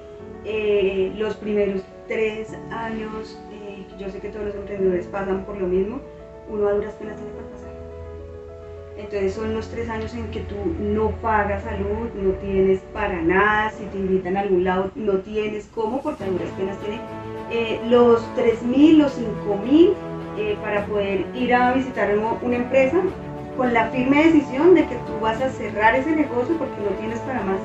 Eh, 0.44 1.12
los 1.16 1.36
primeros 1.36 1.82
tres 2.08 2.52
años, 2.70 3.40
eh, 3.52 3.86
yo 3.98 4.10
sé 4.10 4.18
que 4.18 4.28
todos 4.28 4.46
los 4.46 4.54
emprendedores 4.56 5.06
pasan 5.06 5.44
por 5.44 5.56
lo 5.56 5.68
mismo, 5.68 6.00
uno 6.48 6.66
a 6.68 6.72
duras 6.72 6.94
penas 6.94 7.16
tiene 7.16 7.30
para 7.32 7.48
pasar. 7.48 7.72
Entonces 8.96 9.32
son 9.34 9.54
los 9.54 9.68
tres 9.68 9.88
años 9.88 10.12
en 10.14 10.30
que 10.32 10.40
tú 10.40 10.56
no 10.80 11.10
pagas 11.22 11.62
salud, 11.62 12.10
no 12.20 12.32
tienes 12.40 12.80
para 12.92 13.22
nada, 13.22 13.70
si 13.70 13.84
te 13.86 13.96
invitan 13.98 14.36
a 14.36 14.40
algún 14.40 14.64
lado 14.64 14.90
no 14.96 15.14
tienes 15.18 15.68
cómo, 15.74 16.02
porque 16.02 16.24
a 16.24 16.26
duras 16.28 16.50
penas 16.58 16.76
tiene 16.78 17.00
eh, 17.50 17.80
los 17.88 18.22
3.000, 18.36 18.96
los 18.98 19.16
5.000 19.18 19.94
eh, 20.38 20.56
para 20.62 20.84
poder 20.86 21.26
ir 21.34 21.54
a 21.54 21.72
visitar 21.72 22.10
una 22.42 22.56
empresa 22.56 22.98
con 23.56 23.72
la 23.74 23.86
firme 23.88 24.24
decisión 24.24 24.74
de 24.74 24.86
que 24.86 24.94
tú 24.94 25.20
vas 25.20 25.40
a 25.42 25.50
cerrar 25.50 25.94
ese 25.94 26.16
negocio 26.16 26.56
porque 26.56 26.80
no 26.82 26.90
tienes 26.98 27.18
para 27.20 27.42
más 27.42 27.58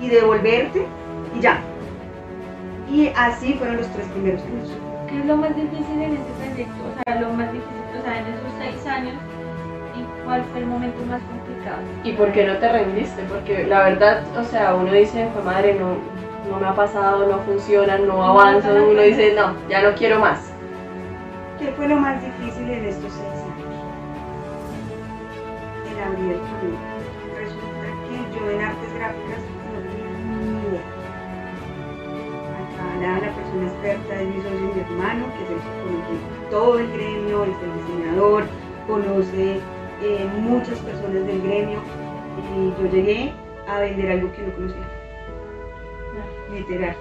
y 0.00 0.08
devolverte 0.08 0.86
y 1.36 1.40
ya. 1.40 1.60
Y 2.90 3.08
así 3.16 3.54
fueron 3.54 3.78
los 3.78 3.88
tres 3.88 4.06
primeros 4.08 4.40
años. 4.42 4.68
¿Qué 5.08 5.18
es 5.18 5.26
lo 5.26 5.36
más 5.36 5.54
difícil 5.56 6.00
en 6.00 6.12
este 6.12 6.32
proyecto? 6.46 6.82
O 6.88 7.02
sea, 7.04 7.20
lo 7.20 7.30
más 7.30 7.52
difícil, 7.52 7.98
o 7.98 8.02
sea, 8.02 8.18
en 8.18 8.26
esos 8.26 8.52
seis 8.58 8.86
años, 8.86 9.14
¿y 9.96 10.24
¿cuál 10.24 10.42
fue 10.52 10.60
el 10.60 10.66
momento 10.66 10.98
más 11.06 11.20
complicado? 11.22 11.78
¿Y 12.04 12.12
por 12.12 12.32
qué 12.32 12.46
no 12.46 12.56
te 12.58 12.72
rendiste? 12.72 13.22
Porque 13.28 13.64
la 13.64 13.84
verdad, 13.84 14.22
o 14.38 14.44
sea, 14.44 14.74
uno 14.74 14.92
dice, 14.92 15.28
"Jue 15.34 15.42
madre, 15.42 15.74
no, 15.78 15.96
no 16.50 16.60
me 16.60 16.66
ha 16.66 16.74
pasado, 16.74 17.26
no 17.26 17.38
funciona, 17.40 17.98
no 17.98 18.24
avanzo, 18.24 18.68
no, 18.68 18.78
no, 18.78 18.84
uno 18.84 18.94
no. 18.94 19.02
dice, 19.02 19.34
no, 19.34 19.54
ya 19.68 19.82
no 19.82 19.94
quiero 19.96 20.18
más. 20.20 20.51
¿Qué 21.62 21.70
fue 21.70 21.86
lo 21.86 21.96
más 21.96 22.20
difícil 22.20 22.68
en 22.68 22.84
estos 22.86 23.12
seis 23.12 23.22
años? 23.22 23.78
El 25.92 26.02
abrir 26.02 26.32
el 26.32 26.40
camino. 26.40 26.78
Resulta 27.38 27.86
que 28.02 28.16
yo 28.34 28.50
en 28.50 28.60
artes 28.62 28.92
gráficas 28.94 29.38
no 29.70 29.78
tenía 29.78 30.10
ni 30.26 30.58
idea. 30.58 30.82
Acá 32.58 32.86
la, 33.00 33.12
la 33.14 33.32
persona 33.32 33.66
experta 33.68 34.12
es 34.20 34.26
mi 34.26 34.42
socio 34.42 34.74
mi 34.74 34.80
hermano, 34.80 35.26
que 35.36 35.44
es 35.44 35.50
el 35.50 35.58
que 35.62 35.70
conoce 35.84 36.14
todo 36.50 36.78
el 36.80 36.92
gremio, 36.94 37.44
es 37.44 37.56
el 37.62 37.72
diseñador, 37.78 38.42
conoce 38.88 39.60
eh, 40.02 40.28
muchas 40.40 40.78
personas 40.80 41.26
del 41.28 41.42
gremio. 41.42 41.78
Y 42.56 42.82
yo 42.82 42.90
llegué 42.90 43.32
a 43.68 43.78
vender 43.78 44.10
algo 44.10 44.32
que 44.32 44.42
no 44.42 44.52
conocía. 44.54 44.88
Literal. 46.52 46.96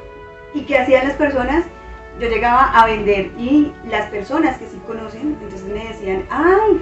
¿Y 0.54 0.62
qué 0.66 0.78
hacían 0.78 1.08
las 1.08 1.18
personas? 1.18 1.66
Yo 2.22 2.28
llegaba 2.30 2.72
a 2.80 2.86
vender 2.86 3.32
y 3.38 3.72
las 3.90 4.06
personas 4.10 4.58
que 4.58 4.66
sí 4.68 4.80
conocen, 4.88 5.38
entonces 5.42 5.64
me 5.68 5.84
decían, 5.88 6.24
ay, 6.30 6.80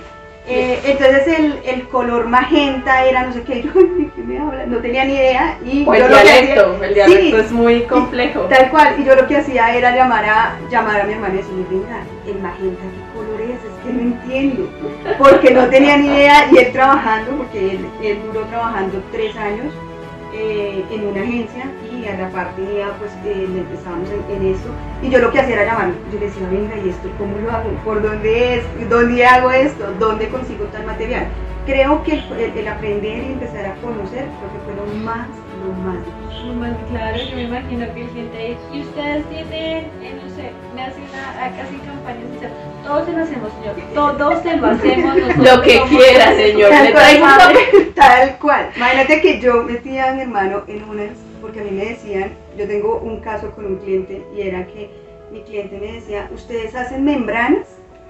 eh, 0.48 0.79
entonces 0.86 1.27
el, 1.27 1.60
el 1.65 1.88
color 1.89 2.27
magenta 2.27 3.05
era 3.05 3.25
no 3.25 3.31
sé 3.34 3.43
qué, 3.43 3.62
yo, 3.63 3.72
"Ay, 3.75 4.12
¿qué 4.15 4.22
me 4.24 4.39
hablan? 4.39 4.69
No 4.72 4.77
tenía 4.79 5.05
ni 5.05 5.13
idea. 5.13 5.58
Y 5.63 5.84
O 5.88 5.93
yo 5.93 6.05
el 6.05 6.12
lo 6.12 6.17
que 6.17 6.22
hacía- 6.24 6.41
dialecto, 6.41 6.84
el 6.84 6.93
dialecto 6.93 7.38
Sí, 7.38 7.43
es 7.46 7.51
muy 7.51 7.81
complejo. 7.84 8.39
Tal 8.41 8.69
cual, 8.72 8.96
y 9.00 9.03
yo 9.05 9.15
lo 9.15 9.27
que 9.27 9.38
hacía 9.38 9.75
era 9.75 9.96
llamar 9.96 10.25
a, 10.25 10.55
llamar 10.72 11.01
a 11.01 11.03
mi 11.05 11.13
hermana 11.13 11.36
y 11.36 11.38
decirle, 11.38 11.65
venga, 11.69 12.01
el 12.27 12.39
magenta, 12.41 12.81
¿qué 12.84 13.17
color 13.17 13.41
es? 13.41 13.60
Es 13.63 13.86
que 13.86 13.93
no 13.93 14.01
entiendo, 14.01 14.69
porque 15.19 15.51
no 15.51 15.67
tenía 15.69 15.98
ni 15.98 16.08
idea, 16.08 16.48
y 16.51 16.58
él 16.58 16.72
trabajando, 16.74 17.38
porque 17.38 17.72
él, 17.72 17.86
él 18.03 18.19
duró 18.25 18.46
trabajando 18.48 19.01
tres 19.12 19.36
años 19.38 19.67
eh, 20.34 20.84
en 20.91 21.08
una 21.08 21.22
agencia, 21.22 21.65
a 22.11 22.17
la 22.17 22.29
parte 22.29 22.61
ya, 22.77 22.91
pues 22.99 23.11
eh, 23.25 23.47
le 23.49 23.59
empezábamos 23.61 24.09
en, 24.09 24.35
en 24.35 24.53
esto, 24.53 24.69
y 25.01 25.09
yo 25.09 25.19
lo 25.19 25.31
que 25.31 25.39
hacía 25.39 25.55
era 25.55 25.65
llamarlo, 25.65 25.93
yo 26.11 26.19
le 26.19 26.25
decía, 26.27 26.47
venga, 26.49 26.75
¿y 26.77 26.89
esto 26.89 27.09
cómo 27.17 27.37
lo 27.37 27.51
hago? 27.51 27.69
¿Por 27.85 28.01
dónde 28.01 28.55
es? 28.57 28.89
¿Dónde 28.89 29.25
hago 29.25 29.51
esto? 29.51 29.93
¿Dónde 29.99 30.27
consigo 30.29 30.65
tal 30.65 30.85
material? 30.85 31.27
Creo 31.65 32.03
que 32.03 32.13
el, 32.13 32.23
el- 32.39 32.57
el 32.57 32.67
aprender 32.67 33.23
y 33.23 33.33
empezar 33.33 33.65
a 33.65 33.75
conocer, 33.75 34.25
creo 34.25 34.49
que 34.53 34.59
fue 34.65 34.75
lo 34.75 35.03
más, 35.05 35.27
lo 35.63 35.73
más 35.83 35.97
difícil. 36.03 36.47
Lo 36.47 36.53
más 36.55 36.71
claro, 36.89 37.17
yo 37.17 37.35
me 37.35 37.43
imagino 37.43 37.85
que 37.93 38.01
el 38.01 38.07
cliente 38.09 38.57
y 38.73 38.81
ustedes 38.81 39.25
tienen, 39.29 39.85
eh, 40.01 40.19
no 40.23 40.35
sé, 40.35 40.51
me 40.73 40.81
hacen 40.83 41.03
casi 41.57 41.75
campañas, 41.85 42.23
o 42.35 42.39
sea, 42.39 42.49
todos 42.83 43.05
se 43.05 43.11
lo 43.11 43.23
hacemos, 43.23 43.51
señor, 43.59 43.75
todos 43.93 44.41
se 44.41 44.57
lo 44.57 44.67
hacemos. 44.67 45.15
nosotros 45.17 45.55
Lo 45.57 45.61
que 45.61 45.81
quiera, 45.89 46.33
señor. 46.35 46.69
Tal 46.71 46.91
cual, 46.91 46.93
traigo 46.93 47.25
un 47.25 47.29
madre, 47.37 47.59
tal 47.93 48.37
cual. 48.39 48.69
Imagínate 48.75 49.21
que 49.21 49.39
yo 49.41 49.63
metía 49.63 50.09
a 50.09 50.13
mi 50.15 50.21
hermano 50.21 50.63
en 50.67 50.83
unas, 50.89 51.09
porque 51.49 51.61
a 51.61 51.63
mí 51.63 51.71
me 51.71 51.85
decían, 51.85 52.33
yo 52.55 52.67
tengo 52.67 52.99
un 52.99 53.21
caso 53.21 53.49
con 53.51 53.65
un 53.65 53.77
cliente 53.77 54.23
y 54.35 54.41
era 54.41 54.67
que 54.67 54.87
mi 55.31 55.41
cliente 55.41 55.79
me 55.79 55.93
decía, 55.93 56.29
¿ustedes 56.31 56.75
hacen 56.75 57.03
membranas? 57.03 57.65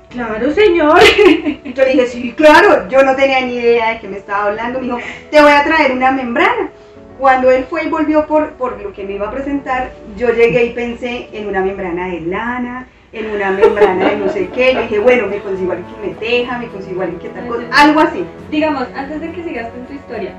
Claro, 0.10 0.52
señor. 0.52 1.00
Yo 1.64 1.84
le 1.84 1.92
dije, 1.92 2.08
sí, 2.08 2.34
claro, 2.34 2.90
yo 2.90 3.04
no 3.04 3.16
tenía 3.16 3.42
ni 3.42 3.54
idea 3.54 3.92
de 3.92 4.00
qué 4.00 4.08
me 4.08 4.18
estaba 4.18 4.46
hablando. 4.46 4.80
Me 4.80 4.86
dijo, 4.86 4.98
te 5.30 5.40
voy 5.40 5.52
a 5.52 5.64
traer 5.64 5.92
una 5.92 6.12
membrana. 6.12 6.72
Cuando 7.20 7.52
él 7.52 7.66
fue 7.70 7.84
y 7.84 7.90
volvió 7.90 8.26
por, 8.26 8.54
por 8.54 8.82
lo 8.82 8.92
que 8.92 9.04
me 9.04 9.14
iba 9.14 9.28
a 9.28 9.32
presentar, 9.32 9.92
yo 10.18 10.34
llegué 10.34 10.66
y 10.66 10.70
pensé 10.72 11.30
en 11.32 11.48
una 11.48 11.62
membrana 11.62 12.08
de 12.08 12.22
lana, 12.22 12.88
en 13.14 13.30
una 13.30 13.52
membrana 13.52 14.10
de 14.10 14.18
no 14.18 14.30
sé 14.30 14.50
qué. 14.50 14.74
Yo 14.74 14.82
dije, 14.82 15.00
bueno, 15.00 15.28
me 15.28 15.40
consigo 15.40 15.74
alguien 15.74 15.94
que 15.94 16.08
me 16.08 16.16
teja, 16.16 16.58
me 16.58 16.68
consigo 16.68 17.04
alguien 17.04 17.20
que 17.20 17.30
tal 17.30 17.48
cosa, 17.48 17.64
algo 17.72 18.00
así. 18.00 18.26
Digamos, 18.50 18.88
antes 18.96 19.22
de 19.22 19.32
que 19.32 19.44
sigas 19.44 19.70
con 19.70 19.86
tu 19.86 19.94
historia, 19.94 20.34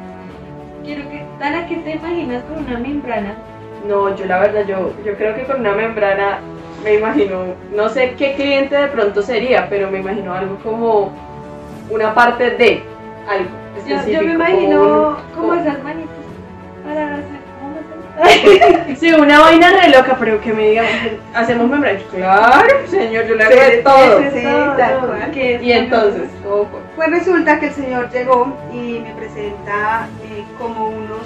quiero 0.85 1.09
que, 1.11 1.23
Dana, 1.39 1.67
¿qué 1.67 1.77
te 1.77 1.91
imaginas 1.97 2.43
con 2.45 2.65
una 2.67 2.79
membrana? 2.79 3.35
No, 3.89 4.15
yo 4.15 4.25
la 4.27 4.41
verdad, 4.41 4.65
yo, 4.67 4.93
yo 5.05 5.15
creo 5.17 5.35
que 5.35 5.45
con 5.45 5.61
una 5.61 5.73
membrana 5.73 6.39
me 6.85 6.95
imagino, 6.95 7.45
no 7.75 7.89
sé 7.89 8.15
qué 8.17 8.35
cliente 8.35 8.77
de 8.77 8.89
pronto 8.89 9.23
sería, 9.23 9.69
pero 9.69 9.91
me 9.91 9.99
imagino 10.01 10.33
algo 10.35 10.57
como 10.63 11.13
una 11.91 12.15
parte 12.15 12.51
de 12.51 12.83
algo 13.29 13.51
Yo, 13.87 13.95
específico. 13.97 14.23
yo 14.23 14.29
me 14.29 14.35
imagino 14.35 14.83
un- 15.09 15.17
como 15.35 15.55
esas 15.55 15.83
manitas 15.83 16.10
Sí, 18.97 19.13
una 19.13 19.41
vaina 19.41 19.71
re 19.71 19.89
loca, 19.91 20.17
pero 20.19 20.41
que 20.41 20.53
me 20.53 20.71
digan, 20.71 20.87
hacemos 21.35 21.69
membrana. 21.69 21.99
Claro, 22.15 22.87
señor, 22.87 23.27
yo 23.27 23.35
le 23.35 23.45
hago 23.45 23.55
de 23.55 23.77
Sí, 23.79 23.83
todo. 23.85 24.19
sí, 24.19 24.29
sí, 24.35 24.43
tal 24.77 24.99
cual. 25.01 25.31
¿Qué 25.33 25.55
es 25.57 25.63
Y 25.63 25.73
entonces, 25.73 26.29
¿cómo 26.43 26.67
fue? 26.67 26.81
Pues 26.97 27.11
resulta 27.11 27.59
que 27.61 27.67
el 27.69 27.73
señor 27.75 28.11
llegó 28.11 28.57
y 28.73 29.01
me 29.01 29.13
presenta 29.15 30.07
eh, 30.25 30.45
como 30.59 30.89
unos, 30.89 31.23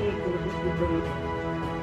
eh, 0.00 0.12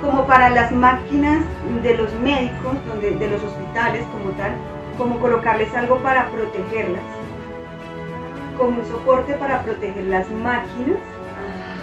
como 0.01 0.25
para 0.25 0.49
las 0.51 0.71
máquinas 0.71 1.43
de 1.83 1.95
los 1.97 2.13
médicos, 2.19 2.75
donde, 2.87 3.11
de 3.11 3.27
los 3.29 3.43
hospitales 3.43 4.03
como 4.13 4.31
tal, 4.37 4.51
como 4.97 5.19
colocarles 5.19 5.73
algo 5.75 5.97
para 5.99 6.27
protegerlas, 6.29 7.01
como 8.57 8.79
un 8.79 8.85
soporte 8.87 9.33
para 9.33 9.61
proteger 9.63 10.05
las 10.05 10.29
máquinas, 10.31 10.99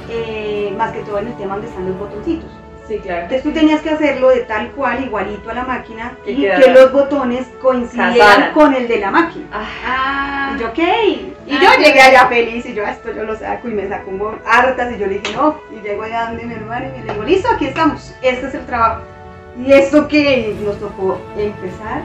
eh, 0.09 0.75
más 0.77 0.93
que 0.93 1.01
todo 1.01 1.19
en 1.19 1.29
el 1.29 1.37
tema 1.37 1.55
donde 1.55 1.69
están 1.69 1.87
los 1.89 1.99
botoncitos. 1.99 2.51
Sí, 2.89 2.99
claro. 3.01 3.23
Entonces 3.23 3.43
tú 3.43 3.51
tenías 3.51 3.81
que 3.83 3.91
hacerlo 3.91 4.29
de 4.29 4.41
tal 4.43 4.71
cual, 4.71 5.03
igualito 5.03 5.51
a 5.51 5.55
la 5.55 5.65
máquina, 5.65 6.17
y 6.25 6.43
que 6.43 6.71
los 6.73 6.93
botones 6.93 7.45
coincidieran 7.61 8.17
Casaran. 8.17 8.53
con 8.55 8.75
el 8.75 8.87
de 8.87 8.99
la 8.99 9.11
máquina. 9.11 9.45
Ah, 9.53 10.53
Y 10.57 10.61
yo, 10.61 10.73
¿qué? 10.73 11.03
Y 11.47 11.53
Ah, 11.53 11.59
yo 11.63 11.69
sí. 11.73 11.83
llegué 11.85 12.01
allá 12.01 12.29
feliz 12.29 12.65
y 12.65 12.75
yo, 12.75 12.85
"Ah, 12.87 12.93
esto 12.93 13.13
yo 13.13 13.25
lo 13.25 13.37
saco 13.37 13.69
y 13.69 13.73
me 13.73 13.89
saco 13.89 14.09
un 14.11 14.39
hartas 14.47 14.93
y 14.95 14.99
yo 14.99 15.07
le 15.09 15.19
dije, 15.19 15.35
no. 15.37 15.61
Y 15.77 15.81
llego 15.83 16.05
allá 16.05 16.27
donde 16.27 16.45
mi 16.45 16.55
hermano 16.55 16.87
y 16.97 17.03
le 17.03 17.13
digo, 17.13 17.25
listo, 17.25 17.49
aquí 17.53 17.67
estamos, 17.67 18.15
este 18.23 18.47
es 18.47 18.55
el 18.55 18.65
trabajo. 18.67 19.03
Y 19.59 19.73
esto 19.73 20.07
que 20.07 20.55
nos 20.65 20.79
tocó 20.79 21.19
empezar, 21.37 22.03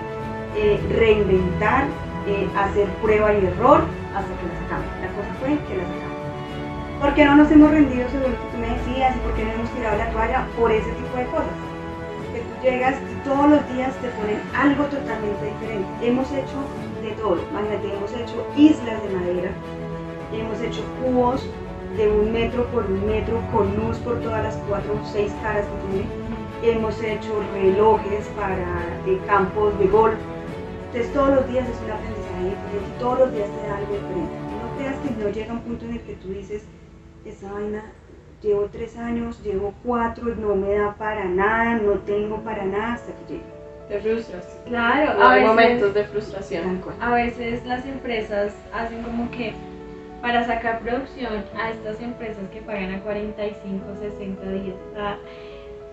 eh, 0.58 0.80
reinventar, 0.98 1.84
eh, 2.28 2.48
hacer 2.58 2.88
prueba 3.04 3.32
y 3.34 3.46
error 3.46 3.82
hasta 4.16 4.34
que 4.40 4.48
la 4.48 4.60
sacamos. 4.64 4.88
La 5.02 5.08
cosa 5.10 5.34
fue 5.40 5.50
que 5.68 5.78
la 5.78 5.84
sacamos. 5.84 6.11
¿Por 7.02 7.16
qué 7.16 7.26
no 7.26 7.36
nos 7.36 7.50
hemos 7.50 7.72
rendido 7.72 8.08
según 8.10 8.32
lo 8.32 8.38
que 8.38 8.52
tú 8.52 8.58
me 8.60 8.70
decías 8.70 9.16
y 9.16 9.20
por 9.22 9.34
qué 9.34 9.44
no 9.44 9.52
hemos 9.54 9.72
tirado 9.72 9.98
la 9.98 10.12
toalla 10.12 10.48
por 10.56 10.72
ese 10.72 10.92
tipo 10.92 11.18
de 11.18 11.26
cosas? 11.26 11.58
Que 12.32 12.42
tú 12.42 12.54
llegas 12.62 12.96
y 13.10 13.28
todos 13.28 13.50
los 13.50 13.74
días 13.74 13.92
te 14.06 14.10
ponen 14.10 14.40
algo 14.56 14.84
totalmente 14.86 15.46
diferente. 15.46 15.90
Hemos 16.06 16.32
hecho 16.32 16.62
de 17.02 17.10
todo. 17.18 17.42
Imagínate, 17.50 17.92
hemos 17.92 18.14
hecho 18.14 18.46
islas 18.56 19.02
de 19.02 19.10
madera, 19.18 19.50
hemos 20.32 20.62
hecho 20.62 20.84
cubos 21.02 21.44
de 21.98 22.08
un 22.08 22.32
metro 22.32 22.68
por 22.68 22.86
un 22.86 23.04
metro 23.08 23.42
con 23.52 23.76
luz 23.78 23.98
por 24.06 24.22
todas 24.22 24.44
las 24.44 24.56
cuatro 24.70 24.94
o 24.94 25.06
seis 25.12 25.34
caras 25.42 25.66
que 25.66 25.90
tiene. 25.90 26.08
Hemos 26.62 27.02
hecho 27.02 27.34
relojes 27.52 28.28
para 28.38 28.62
eh, 29.08 29.20
campos 29.26 29.78
de 29.80 29.88
golf. 29.88 30.20
Entonces 30.94 31.12
todos 31.14 31.34
los 31.34 31.48
días 31.50 31.68
es 31.68 31.82
un 31.82 31.90
aprendizaje 31.90 32.46
diferente 32.46 32.82
todos 33.00 33.20
los 33.20 33.34
días 33.34 33.50
te 33.50 33.68
da 33.68 33.78
algo 33.78 33.94
diferente. 33.94 34.34
No 34.62 34.78
creas 34.78 34.96
que 35.02 35.24
no 35.24 35.30
llega 35.30 35.54
un 35.54 35.62
punto 35.62 35.86
en 35.86 35.94
el 35.94 36.02
que 36.02 36.14
tú 36.16 36.30
dices, 36.30 36.64
esa 37.26 37.52
vaina, 37.52 37.84
llevo 38.42 38.68
tres 38.72 38.98
años, 38.98 39.42
llevo 39.44 39.74
cuatro, 39.84 40.36
no 40.36 40.56
me 40.56 40.76
da 40.76 40.96
para 40.96 41.26
nada, 41.26 41.76
no 41.76 41.94
tengo 42.00 42.38
para 42.38 42.66
nada 42.66 42.94
hasta 42.94 43.12
que 43.14 43.34
llegue. 43.34 43.62
Te 43.88 44.00
frustras. 44.00 44.58
claro, 44.66 45.14
No, 45.20 45.24
a 45.26 45.32
hay 45.32 45.42
veces, 45.42 45.48
momentos 45.56 45.94
de 45.94 46.04
frustración. 46.06 46.82
A 47.02 47.12
veces 47.12 47.66
las 47.66 47.86
empresas 47.86 48.54
hacen 48.74 49.04
como 49.04 49.30
que 49.32 49.54
para 50.22 50.46
sacar 50.46 50.80
producción 50.80 51.44
a 51.60 51.72
estas 51.72 52.00
empresas 52.00 52.48
que 52.54 52.62
pagan 52.62 52.94
a 52.94 53.00
45, 53.02 53.86
60 54.00 54.50
días, 54.52 54.76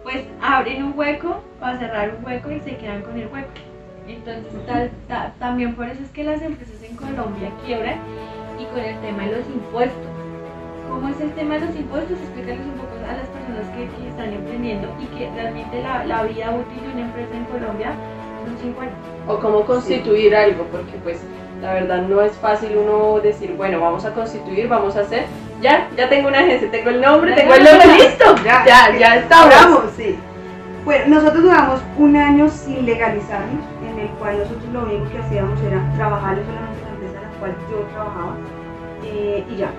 pues 0.03 0.25
abren 0.41 0.85
un 0.85 0.93
hueco 0.97 1.43
para 1.59 1.79
cerrar 1.79 2.15
un 2.19 2.25
hueco 2.25 2.51
y 2.53 2.61
se 2.61 2.77
quedan 2.77 3.03
con 3.03 3.19
el 3.19 3.27
hueco. 3.29 3.49
Entonces, 4.07 4.53
tal- 4.67 4.91
ta- 5.09 5.35
también 5.39 5.75
por 5.75 5.87
eso 5.89 6.03
es 6.03 6.11
que 6.11 6.25
las 6.25 6.41
empresas 6.41 6.83
en 6.83 6.97
Colombia 6.97 7.51
quiebran 7.67 7.99
y 8.61 8.65
con 8.67 8.79
el 8.81 8.99
tema 9.01 9.25
de 9.25 9.37
los 9.39 9.47
impuestos. 9.49 10.08
¿Cómo 10.89 11.09
es 11.09 11.21
el 11.21 11.33
tema 11.33 11.55
de 11.55 11.67
los 11.67 11.77
impuestos? 11.77 12.19
Explícales 12.19 12.65
un 12.65 12.73
poco 12.73 12.95
a 12.97 13.17
las 13.17 13.29
personas 13.29 13.67
que, 13.77 13.89
que 13.89 14.09
están 14.09 14.33
emprendiendo 14.33 14.89
y 15.01 15.07
que 15.17 15.31
realmente 15.31 15.83
la, 15.83 16.05
la 16.05 16.23
vida 16.25 16.51
útil 16.51 16.81
de 16.83 16.93
una 16.93 17.01
empresa 17.03 17.37
en 17.37 17.45
Colombia 17.45 17.93
son 18.45 18.59
50. 18.59 18.95
O 19.29 19.39
cómo 19.39 19.65
constituir 19.65 20.35
algo, 20.35 20.65
porque 20.73 20.93
pues 21.05 21.21
la 21.61 21.75
verdad 21.75 22.03
no 22.03 22.23
es 22.23 22.33
fácil 22.33 22.77
uno 22.77 23.21
decir, 23.21 23.55
bueno, 23.57 23.81
vamos 23.81 24.05
a 24.05 24.15
constituir, 24.15 24.69
vamos 24.69 24.97
a 24.97 25.01
hacer. 25.01 25.27
Ya, 25.61 25.89
ya 25.97 26.09
tengo 26.09 26.29
una 26.29 26.39
agencia, 26.39 26.71
tengo 26.71 26.91
el 26.91 27.01
nombre, 27.01 27.35
tengo 27.35 27.55
el 27.55 27.65
nombre, 27.65 27.87
listo. 27.99 28.35
Ya, 28.45 28.65
ya, 28.99 29.17
estamos. 29.17 29.55
Duramos, 29.55 29.85
sí. 29.97 30.17
Bueno, 30.85 31.17
nosotros 31.17 31.43
duramos 31.43 31.81
un 31.99 32.17
año 32.17 32.49
sin 32.49 32.87
legalizarnos, 32.87 33.65
en 33.91 33.99
el 33.99 34.09
cual 34.19 34.39
nosotros 34.39 34.73
lo 34.73 34.83
único 34.85 35.11
que 35.11 35.19
hacíamos 35.19 35.61
era 35.63 35.85
trabajar 35.97 36.39
solamente 36.47 36.79
en 36.79 36.85
la 36.85 36.91
empresa 36.95 37.19
en 37.19 37.31
la 37.31 37.39
cual 37.39 37.57
yo 37.71 37.79
trabajaba 37.93 38.37
eh, 39.05 39.45
y 39.51 39.57
ya. 39.57 39.71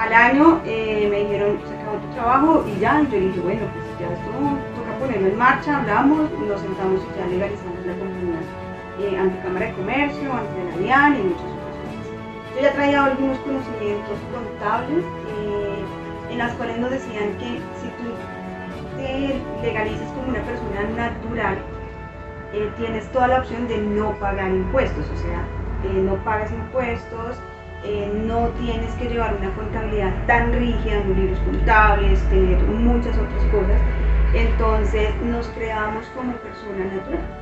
Al 0.00 0.14
año 0.14 0.62
eh, 0.64 1.08
me 1.10 1.18
dijeron, 1.24 1.60
se 1.68 1.76
acabó 1.76 1.98
tu 1.98 2.08
trabajo 2.14 2.64
y 2.66 2.80
ya, 2.80 3.02
y 3.02 3.12
yo 3.12 3.20
dije, 3.20 3.40
bueno, 3.40 3.60
pues 3.68 3.84
ya 4.00 4.08
esto 4.08 4.30
toca 4.74 4.98
ponerlo 4.98 5.28
en 5.28 5.36
marcha, 5.36 5.76
hablamos, 5.76 6.30
nos 6.48 6.58
sentamos 6.62 7.02
y 7.04 7.18
ya 7.20 7.26
legalizamos 7.26 7.84
la 7.84 7.92
compañía 7.92 8.40
eh, 8.98 9.18
ante 9.18 9.38
Cámara 9.42 9.66
de 9.66 9.72
Comercio, 9.74 10.32
ante 10.32 10.64
la 10.64 10.76
DIAN 10.78 11.16
y 11.16 11.22
muchas 11.24 11.52
otras 11.52 11.76
cosas. 11.84 12.06
Yo 12.56 12.62
ya 12.62 12.72
traía 12.72 13.04
algunos 13.04 13.38
conocimientos 13.40 14.18
contables 14.32 15.04
eh, 15.04 15.84
en 16.32 16.38
las 16.38 16.54
cuales 16.54 16.78
nos 16.78 16.90
decían 16.92 17.36
que 17.36 17.60
si 17.76 17.88
tú 18.00 18.08
te 18.96 19.36
legalizas 19.60 20.08
como 20.12 20.28
una 20.28 20.40
persona 20.40 20.80
natural, 20.96 21.58
eh, 22.54 22.72
tienes 22.78 23.04
toda 23.12 23.28
la 23.28 23.40
opción 23.40 23.68
de 23.68 23.76
no 23.76 24.12
pagar 24.12 24.48
impuestos, 24.48 25.04
o 25.12 25.16
sea, 25.18 25.44
eh, 25.84 25.92
no 25.92 26.14
pagas 26.24 26.50
impuestos, 26.52 27.36
eh, 27.84 28.10
no 28.26 28.48
tienes 28.60 28.92
que 28.94 29.08
llevar 29.08 29.34
una 29.36 29.50
contabilidad 29.54 30.12
tan 30.26 30.52
rígida, 30.52 31.02
no 31.04 31.14
libros 31.14 31.38
contables, 31.40 32.20
tener 32.28 32.58
muchas 32.62 33.16
otras 33.16 33.44
cosas. 33.50 33.80
Entonces 34.34 35.14
nos 35.22 35.46
creamos 35.48 36.06
como 36.14 36.32
persona 36.34 36.84
natural. 36.84 37.40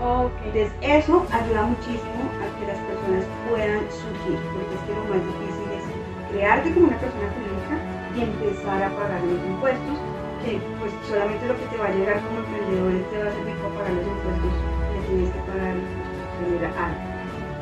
Entonces 0.00 0.72
eso 0.80 1.26
ayuda 1.30 1.62
muchísimo 1.62 2.24
a 2.40 2.48
que 2.58 2.66
las 2.66 2.78
personas 2.88 3.24
puedan 3.48 3.84
surgir, 3.92 4.38
porque 4.56 4.74
es 4.74 4.82
que 4.88 4.94
lo 4.96 5.04
más 5.12 5.20
difícil 5.20 5.68
es 5.76 5.84
crearte 6.32 6.72
como 6.72 6.86
una 6.88 6.96
persona 6.96 7.28
jurídica 7.36 7.76
y 8.16 8.22
empezar 8.24 8.82
a 8.82 8.88
pagar 8.96 9.20
los 9.24 9.40
impuestos 9.44 9.96
que 10.44 10.58
pues 10.80 10.92
solamente 11.06 11.46
lo 11.46 11.54
que 11.56 11.66
te 11.66 11.76
va 11.76 11.86
a 11.86 11.92
llegar 11.92 12.20
como 12.24 12.38
emprendedor 12.40 12.96
te 13.12 13.18
va 13.20 13.28
a 13.28 13.32
servir 13.32 13.56
para 13.60 13.74
pagar 13.76 13.92
los 13.92 14.06
impuestos 14.08 14.52
que 14.88 15.00
tienes 15.06 15.30
que 15.36 15.40
pagar 15.44 15.74
de 15.76 16.66
algo. 16.66 17.19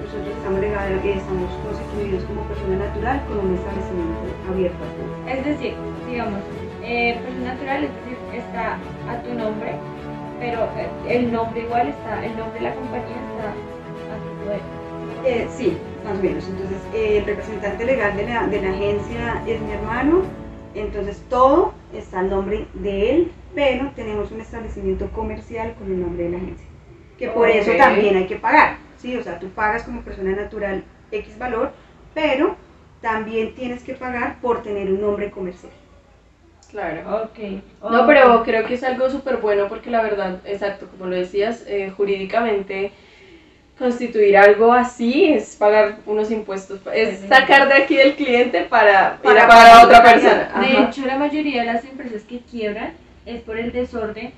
Nosotros 0.08 0.36
estamos, 0.38 0.60
legados, 0.60 1.04
estamos 1.04 1.50
constituidos 1.62 2.24
como 2.24 2.40
persona 2.44 2.76
natural 2.76 3.22
con 3.28 3.44
un 3.44 3.54
establecimiento 3.54 4.16
abierto. 4.48 4.84
Es 5.28 5.44
decir, 5.44 5.74
digamos, 6.08 6.40
eh, 6.82 7.20
persona 7.22 7.52
natural, 7.52 7.84
es 7.84 7.90
decir, 7.92 8.16
está 8.32 8.78
a 9.06 9.22
tu 9.22 9.34
nombre, 9.34 9.72
pero 10.40 10.64
eh, 10.78 10.88
el 11.08 11.30
nombre 11.30 11.60
igual 11.60 11.88
está, 11.88 12.24
el 12.24 12.38
nombre 12.38 12.58
de 12.58 12.64
la 12.70 12.74
compañía 12.74 13.20
está 13.20 13.52
a 13.52 14.16
tu 14.24 14.44
poder. 14.44 14.60
Eh, 15.26 15.46
sí, 15.54 15.76
más 16.02 16.18
o 16.18 16.22
menos. 16.22 16.48
Entonces, 16.48 16.78
el 16.94 17.26
representante 17.26 17.84
legal 17.84 18.16
de 18.16 18.24
la, 18.24 18.46
de 18.46 18.62
la 18.62 18.70
agencia 18.70 19.42
es 19.46 19.60
mi 19.60 19.72
hermano, 19.72 20.22
entonces 20.74 21.22
todo 21.28 21.74
está 21.92 22.20
al 22.20 22.30
nombre 22.30 22.66
de 22.72 23.10
él, 23.10 23.32
pero 23.54 23.90
tenemos 23.94 24.30
un 24.30 24.40
establecimiento 24.40 25.10
comercial 25.10 25.74
con 25.78 25.92
el 25.92 26.00
nombre 26.00 26.24
de 26.24 26.30
la 26.30 26.38
agencia. 26.38 26.66
Que 27.18 27.28
por 27.28 27.50
eso 27.50 27.72
también 27.76 28.16
hay 28.16 28.26
que 28.26 28.36
pagar, 28.36 28.87
¿sí? 28.98 29.16
O 29.16 29.22
sea, 29.22 29.38
tú 29.38 29.48
pagas 29.50 29.84
como 29.84 30.02
persona 30.02 30.32
natural 30.32 30.84
X 31.10 31.38
valor, 31.38 31.72
pero 32.14 32.56
también 33.00 33.54
tienes 33.54 33.82
que 33.82 33.94
pagar 33.94 34.40
por 34.40 34.62
tener 34.62 34.88
un 34.88 35.00
nombre 35.00 35.30
comercial. 35.30 35.72
Claro. 36.70 37.24
Ok. 37.24 37.38
No, 37.90 38.06
pero 38.06 38.42
creo 38.44 38.66
que 38.66 38.74
es 38.74 38.84
algo 38.84 39.08
súper 39.08 39.38
bueno 39.38 39.68
porque 39.68 39.90
la 39.90 40.02
verdad, 40.02 40.40
exacto, 40.44 40.86
como 40.88 41.06
lo 41.08 41.16
decías, 41.16 41.64
eh, 41.66 41.90
jurídicamente 41.96 42.92
constituir 43.78 44.36
algo 44.36 44.72
así 44.72 45.32
es 45.32 45.54
pagar 45.54 45.98
unos 46.04 46.32
impuestos, 46.32 46.80
es 46.92 47.20
sacar 47.28 47.68
de 47.68 47.74
aquí 47.74 47.96
del 47.96 48.16
cliente 48.16 48.62
para, 48.62 49.18
Para 49.22 49.36
ir 49.36 49.40
a 49.44 49.48
pagar 49.48 49.70
a 49.70 49.84
otra 49.84 50.02
persona. 50.02 50.50
De 50.60 50.76
Ajá. 50.76 50.88
hecho, 50.88 51.06
la 51.06 51.16
mayoría 51.16 51.60
de 51.62 51.72
las 51.72 51.84
empresas 51.84 52.22
que 52.22 52.40
quiebran 52.40 52.92
es 53.24 53.40
por 53.42 53.56
el 53.56 53.70
desorden 53.72 54.32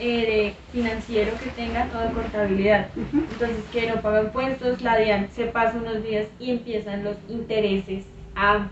eh, 0.00 0.54
financiero 0.72 1.32
que 1.38 1.50
tengan 1.50 1.90
o 1.94 2.00
de 2.00 2.14
contabilidad. 2.14 2.88
Entonces, 2.96 3.64
que 3.70 3.86
no 3.86 4.00
pagan 4.00 4.26
impuestos, 4.26 4.80
la 4.80 4.96
DIAN 4.96 5.28
se 5.30 5.44
pasa 5.44 5.76
unos 5.76 6.02
días 6.02 6.26
y 6.38 6.50
empiezan 6.50 7.04
los 7.04 7.16
intereses 7.28 8.06
a, 8.34 8.68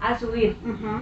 a 0.00 0.18
subir. 0.18 0.56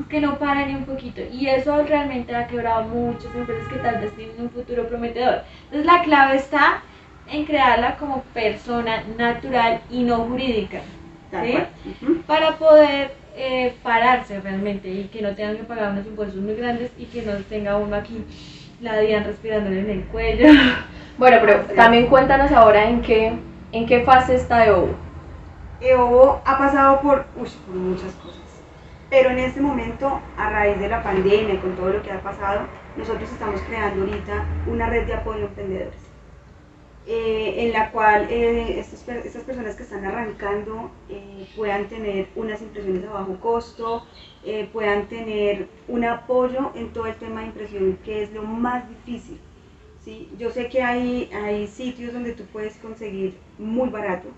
Que 0.09 0.21
no 0.21 0.39
paran 0.39 0.69
ni 0.69 0.75
un 0.75 0.85
poquito. 0.85 1.21
Y 1.33 1.47
eso 1.47 1.83
realmente 1.85 2.35
ha 2.35 2.49
quebrado 2.49 2.83
muchas 2.89 3.33
empresas 3.35 3.69
que 3.69 3.79
tal 3.79 4.01
vez 4.01 4.13
tienen 4.17 4.41
un 4.41 4.51
futuro 4.51 4.89
prometedor. 4.89 5.43
Entonces 5.65 5.87
la 5.87 6.03
clave 6.03 6.37
está 6.37 6.83
en 7.31 7.45
crearla 7.45 7.97
como 7.97 8.23
persona 8.35 9.05
natural 9.17 9.81
y 9.91 10.03
no 10.03 10.25
jurídica, 10.25 10.81
¿Sí? 11.31 11.55
para 12.27 12.57
poder 12.59 13.15
eh, 13.37 13.75
pararse 13.83 14.41
realmente 14.41 14.89
y 14.91 15.05
que 15.05 15.23
no 15.23 15.35
tengan 15.35 15.57
que 15.57 15.63
pagar 15.63 15.93
unos 15.93 16.07
impuestos 16.07 16.41
muy 16.41 16.55
grandes 16.55 16.91
y 16.99 17.05
que 17.05 17.23
no 17.23 17.33
tenga 17.49 17.77
uno 17.77 17.95
aquí 17.97 18.25
la 18.83 18.99
DIAN 18.99 19.25
respirándole 19.25 19.81
en 19.81 19.91
el 19.91 20.05
cuello. 20.05 20.49
Bueno, 21.19 21.37
pero 21.43 21.61
también 21.77 22.07
cuéntanos 22.07 22.51
ahora 22.53 22.89
en 22.89 23.03
qué, 23.03 23.35
en 23.71 23.87
qué 23.87 24.01
fase 24.01 24.35
está 24.35 24.65
EOU. 24.65 24.89
EOBO 25.83 26.41
ha 26.45 26.59
pasado 26.59 27.01
por, 27.03 27.27
uy, 27.37 27.49
por 27.67 27.77
muchas 27.77 28.13
cosas. 28.15 28.41
Pero 29.11 29.29
en 29.29 29.39
este 29.39 29.61
momento, 29.61 30.21
a 30.39 30.49
raíz 30.49 30.81
de 30.81 30.89
la 30.89 31.03
pandemia 31.03 31.55
y 31.55 31.59
con 31.59 31.77
todo 31.77 31.91
lo 31.91 32.03
que 32.03 32.11
ha 32.11 32.21
pasado, 32.21 32.63
nosotros 32.97 33.31
estamos 33.31 33.61
creando 33.69 34.05
ahorita 34.05 34.45
una 34.67 34.87
red 34.87 35.07
de 35.07 35.15
apoyo 35.15 35.45
a 35.45 35.49
emprendedores. 35.49 36.12
Eh, 37.05 37.65
en 37.67 37.73
la 37.73 37.91
cual 37.91 38.27
eh, 38.31 38.79
estas, 38.81 39.03
per- 39.03 39.27
estas 39.27 39.45
personas 39.45 39.77
que 39.77 39.83
están 39.85 40.05
arrancando 40.05 40.97
eh, 41.09 41.49
puedan 41.55 41.89
tener 41.89 42.31
unas 42.37 42.63
impresiones 42.63 43.05
a 43.05 43.13
bajo 43.13 43.41
costo, 43.41 44.07
eh, 44.43 44.69
puedan 44.73 45.09
tener 45.09 45.69
un 45.87 46.05
apoyo 46.05 46.73
en 46.75 46.93
todo 46.93 47.07
el 47.07 47.17
tema 47.19 47.41
de 47.43 47.49
impresión, 47.49 47.99
que 48.05 48.23
es 48.23 48.33
lo 48.33 48.43
más 48.45 48.89
difícil. 48.89 49.41
¿sí? 49.99 50.31
Yo 50.39 50.51
sé 50.51 50.69
que 50.69 50.83
hay, 50.83 51.31
hay 51.33 51.67
sitios 51.69 52.13
donde 52.13 52.35
tú 52.35 52.47
puedes 52.47 52.77
conseguir 52.79 53.41
muy 53.59 53.89
barato, 53.91 54.35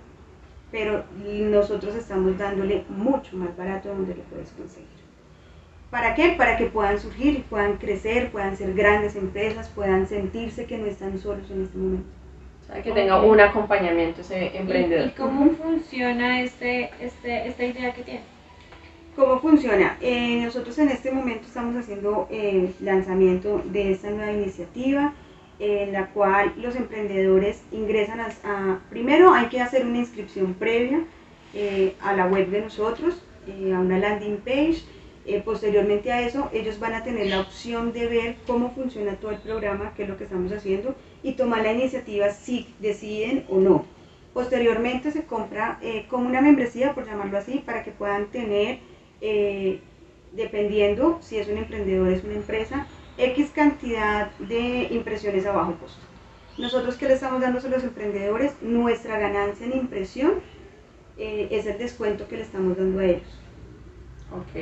pero 0.70 1.06
nosotros 1.12 1.94
estamos 1.96 2.36
dándole 2.38 2.84
mucho 2.88 3.36
más 3.36 3.56
barato 3.56 3.90
donde 3.90 4.14
lo 4.16 4.24
puedes 4.24 4.52
conseguir. 4.52 4.88
¿Para 5.90 6.14
qué? 6.14 6.34
Para 6.36 6.58
que 6.58 6.66
puedan 6.66 6.98
surgir, 6.98 7.46
puedan 7.48 7.78
crecer, 7.78 8.30
puedan 8.30 8.54
ser 8.56 8.74
grandes 8.74 9.16
empresas, 9.16 9.70
puedan 9.70 10.06
sentirse 10.06 10.66
que 10.66 10.76
no 10.78 10.86
están 10.86 11.18
solos 11.18 11.50
en 11.50 11.62
este 11.62 11.78
momento. 11.78 12.10
O 12.68 12.72
sea, 12.72 12.82
que 12.82 12.92
tenga 12.92 13.22
un 13.22 13.40
acompañamiento 13.40 14.22
ese 14.22 14.52
¿Y, 14.54 14.56
emprendedor. 14.56 15.08
y 15.08 15.10
cómo 15.10 15.50
funciona 15.50 16.40
este, 16.40 16.90
este, 17.00 17.48
esta 17.48 17.64
idea 17.64 17.92
que 17.92 18.02
tiene? 18.02 18.20
¿Cómo 19.16 19.38
funciona? 19.40 19.96
Eh, 20.00 20.40
nosotros 20.42 20.76
en 20.78 20.88
este 20.88 21.12
momento 21.12 21.46
estamos 21.46 21.76
haciendo 21.76 22.26
el 22.30 22.74
lanzamiento 22.80 23.62
de 23.66 23.92
esta 23.92 24.10
nueva 24.10 24.32
iniciativa 24.32 25.12
en 25.60 25.92
la 25.92 26.06
cual 26.08 26.52
los 26.56 26.74
emprendedores 26.74 27.62
ingresan 27.70 28.18
a, 28.20 28.28
a- 28.44 28.78
primero 28.90 29.32
hay 29.32 29.46
que 29.46 29.60
hacer 29.60 29.86
una 29.86 29.98
inscripción 29.98 30.54
previa 30.54 31.04
eh, 31.54 31.94
a 32.02 32.14
la 32.16 32.26
web 32.26 32.48
de 32.48 32.62
nosotros, 32.62 33.22
eh, 33.46 33.72
a 33.72 33.78
una 33.78 33.98
landing 33.98 34.38
page. 34.38 34.82
Eh, 35.26 35.40
posteriormente 35.42 36.12
a 36.12 36.20
eso, 36.26 36.50
ellos 36.52 36.78
van 36.80 36.94
a 36.94 37.04
tener 37.04 37.28
la 37.28 37.40
opción 37.40 37.92
de 37.92 38.08
ver 38.08 38.36
cómo 38.46 38.72
funciona 38.72 39.12
todo 39.12 39.30
el 39.30 39.38
programa, 39.38 39.92
qué 39.96 40.02
es 40.02 40.08
lo 40.08 40.18
que 40.18 40.24
estamos 40.24 40.50
haciendo 40.52 40.94
y 41.24 41.34
tomar 41.34 41.62
la 41.64 41.72
iniciativa 41.72 42.30
si 42.30 42.76
deciden 42.78 43.46
o 43.48 43.58
no. 43.58 43.76
Posteriormente 44.32 45.10
se 45.12 45.26
compra 45.26 45.78
eh, 45.82 46.06
como 46.10 46.28
una 46.28 46.42
membresía, 46.42 46.94
por 46.94 47.06
llamarlo 47.06 47.38
así, 47.38 47.60
para 47.66 47.84
que 47.84 47.92
puedan 47.92 48.30
tener, 48.30 48.80
eh, 49.20 49.80
dependiendo 50.32 51.18
si 51.22 51.38
es 51.38 51.48
un 51.48 51.58
emprendedor, 51.58 52.10
es 52.10 52.24
una 52.24 52.34
empresa, 52.34 52.88
X 53.16 53.52
cantidad 53.52 54.36
de 54.38 54.88
impresiones 54.90 55.46
a 55.46 55.52
bajo 55.52 55.78
costo. 55.78 56.06
Nosotros 56.58 56.96
que 56.98 57.08
le 57.08 57.14
estamos 57.14 57.40
dando 57.42 57.60
a 57.60 57.68
los 57.70 57.84
emprendedores, 57.84 58.56
nuestra 58.62 59.18
ganancia 59.18 59.66
en 59.66 59.74
impresión 59.74 60.34
eh, 61.16 61.48
es 61.52 61.66
el 61.66 61.78
descuento 61.78 62.28
que 62.28 62.36
le 62.36 62.42
estamos 62.44 62.76
dando 62.76 63.00
a 63.00 63.06
ellos. 63.06 63.42
Ok. 64.30 64.54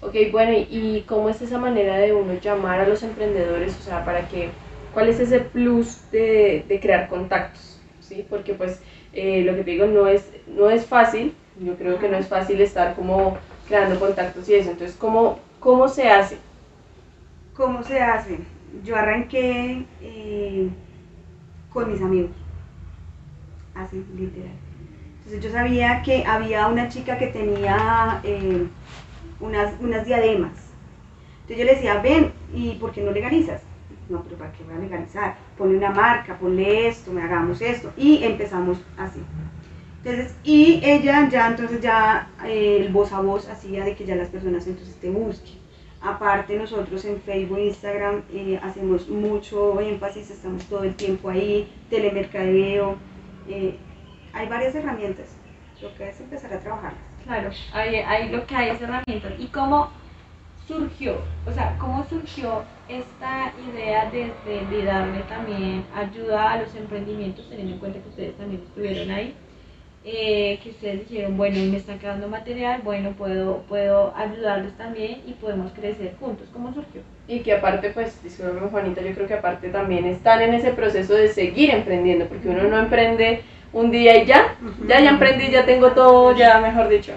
Ok, 0.00 0.14
bueno, 0.32 0.52
¿y- 0.52 0.66
¿y 0.98 1.02
cómo 1.04 1.28
es 1.30 1.42
esa 1.42 1.58
manera 1.58 1.98
de 1.98 2.14
uno 2.14 2.34
llamar 2.34 2.80
a 2.80 2.88
los 2.88 3.02
emprendedores? 3.02 3.78
O 3.78 3.82
sea, 3.82 4.04
para 4.04 4.28
que, 4.28 4.56
¿cuál 4.92 5.08
es 5.08 5.20
ese 5.20 5.40
plus 5.40 6.10
de, 6.10 6.64
de 6.68 6.80
crear 6.80 7.08
contactos? 7.08 7.80
¿Sí? 8.00 8.26
Porque 8.28 8.54
pues 8.54 8.80
eh, 9.12 9.42
lo 9.42 9.54
que 9.54 9.64
te 9.64 9.70
digo 9.72 9.86
no 9.86 10.06
es, 10.06 10.30
no 10.46 10.70
es 10.70 10.86
fácil, 10.86 11.34
yo 11.60 11.76
creo 11.76 11.98
que 11.98 12.08
no 12.08 12.16
es 12.16 12.26
fácil 12.26 12.60
estar 12.60 12.94
como 12.94 13.38
creando 13.68 13.98
contactos 13.98 14.48
y 14.48 14.54
eso. 14.54 14.70
Entonces, 14.70 14.96
¿cómo, 14.98 15.38
cómo 15.58 15.88
se 15.88 16.08
hace? 16.08 16.38
¿Cómo 17.54 17.82
se 17.82 18.00
hace? 18.00 18.38
Yo 18.84 18.96
arranqué 18.96 19.84
eh, 20.00 20.68
con 21.68 21.92
mis 21.92 22.00
amigos, 22.00 22.30
así 23.74 24.04
literal. 24.16 24.52
Entonces 25.18 25.42
yo 25.42 25.50
sabía 25.50 26.02
que 26.02 26.24
había 26.24 26.66
una 26.68 26.88
chica 26.88 27.18
que 27.18 27.26
tenía 27.28 28.20
eh, 28.24 28.66
unas, 29.40 29.74
unas 29.80 30.06
diademas. 30.06 30.52
Entonces 31.42 31.58
yo 31.58 31.64
le 31.64 31.74
decía, 31.74 32.00
ven, 32.00 32.32
¿y 32.54 32.72
por 32.74 32.92
qué 32.92 33.02
no 33.02 33.10
legalizas? 33.10 33.60
No, 34.10 34.24
pero 34.24 34.36
¿para 34.36 34.52
qué 34.52 34.64
voy 34.64 34.74
a 34.74 34.78
legalizar? 34.78 35.36
Ponle 35.56 35.78
una 35.78 35.92
marca, 35.92 36.36
ponle 36.36 36.88
esto, 36.88 37.12
me 37.12 37.22
hagamos 37.22 37.62
esto. 37.62 37.92
Y 37.96 38.24
empezamos 38.24 38.78
así. 38.98 39.20
Entonces, 40.02 40.34
y 40.42 40.80
ella 40.82 41.28
ya, 41.28 41.46
entonces 41.48 41.80
ya 41.80 42.28
eh, 42.44 42.78
el 42.80 42.92
voz 42.92 43.12
a 43.12 43.20
voz 43.20 43.48
hacía 43.48 43.84
de 43.84 43.94
que 43.94 44.04
ya 44.04 44.16
las 44.16 44.28
personas 44.28 44.66
entonces 44.66 44.96
te 44.96 45.10
busquen. 45.10 45.60
Aparte 46.02 46.56
nosotros 46.56 47.04
en 47.04 47.20
Facebook 47.20 47.58
e 47.58 47.66
Instagram 47.66 48.22
eh, 48.32 48.58
hacemos 48.62 49.08
mucho 49.08 49.80
énfasis, 49.80 50.30
estamos 50.30 50.64
todo 50.64 50.82
el 50.82 50.94
tiempo 50.96 51.28
ahí, 51.28 51.70
telemercadeo, 51.88 52.96
eh, 53.46 53.76
hay 54.32 54.48
varias 54.48 54.74
herramientas, 54.74 55.36
lo 55.82 55.94
que 55.94 56.08
es 56.08 56.18
empezar 56.18 56.52
a 56.52 56.58
trabajarlas. 56.58 57.02
Claro, 57.22 57.50
ahí, 57.74 57.96
ahí 57.96 58.30
lo 58.30 58.44
que 58.46 58.56
hay 58.56 58.70
es 58.70 58.80
herramientas. 58.80 59.34
¿Y 59.38 59.46
cómo 59.48 59.90
surgió? 60.70 61.16
O 61.46 61.52
sea, 61.52 61.76
¿cómo 61.78 62.06
surgió 62.08 62.62
esta 62.88 63.52
idea 63.68 64.10
de, 64.10 64.32
de, 64.44 64.66
de 64.66 64.84
darle 64.84 65.20
también 65.22 65.84
ayuda 65.94 66.52
a 66.52 66.62
los 66.62 66.74
emprendimientos, 66.74 67.48
teniendo 67.48 67.74
en 67.74 67.78
cuenta 67.80 68.00
que 68.00 68.08
ustedes 68.08 68.36
también 68.36 68.62
estuvieron 68.62 69.10
ahí? 69.10 69.34
eh, 70.02 70.58
que 70.62 70.70
ustedes 70.70 71.08
dijeron, 71.08 71.36
bueno, 71.36 71.58
me 71.70 71.76
están 71.76 71.98
quedando 71.98 72.28
material, 72.28 72.80
bueno, 72.82 73.12
puedo, 73.12 73.58
puedo 73.68 74.14
ayudarles 74.16 74.76
también 74.76 75.22
y 75.26 75.32
podemos 75.34 75.72
crecer 75.72 76.14
juntos. 76.18 76.48
¿Cómo 76.52 76.72
surgió? 76.72 77.02
Y 77.28 77.40
que 77.40 77.52
aparte, 77.52 77.90
pues, 77.90 78.22
disculpe 78.22 78.60
Juanita, 78.70 79.02
yo 79.02 79.14
creo 79.14 79.26
que 79.26 79.34
aparte 79.34 79.68
también 79.68 80.06
están 80.06 80.40
en 80.40 80.54
ese 80.54 80.72
proceso 80.72 81.14
de 81.14 81.28
seguir 81.28 81.70
emprendiendo, 81.70 82.26
porque 82.26 82.48
uno 82.48 82.64
no 82.64 82.78
emprende 82.78 83.42
un 83.72 83.90
día 83.90 84.22
y 84.22 84.26
ya, 84.26 84.56
ya, 84.86 85.00
ya 85.00 85.10
emprendí, 85.10 85.50
ya 85.50 85.66
tengo 85.66 85.92
todo, 85.92 86.34
ya, 86.34 86.60
mejor 86.60 86.88
dicho. 86.88 87.12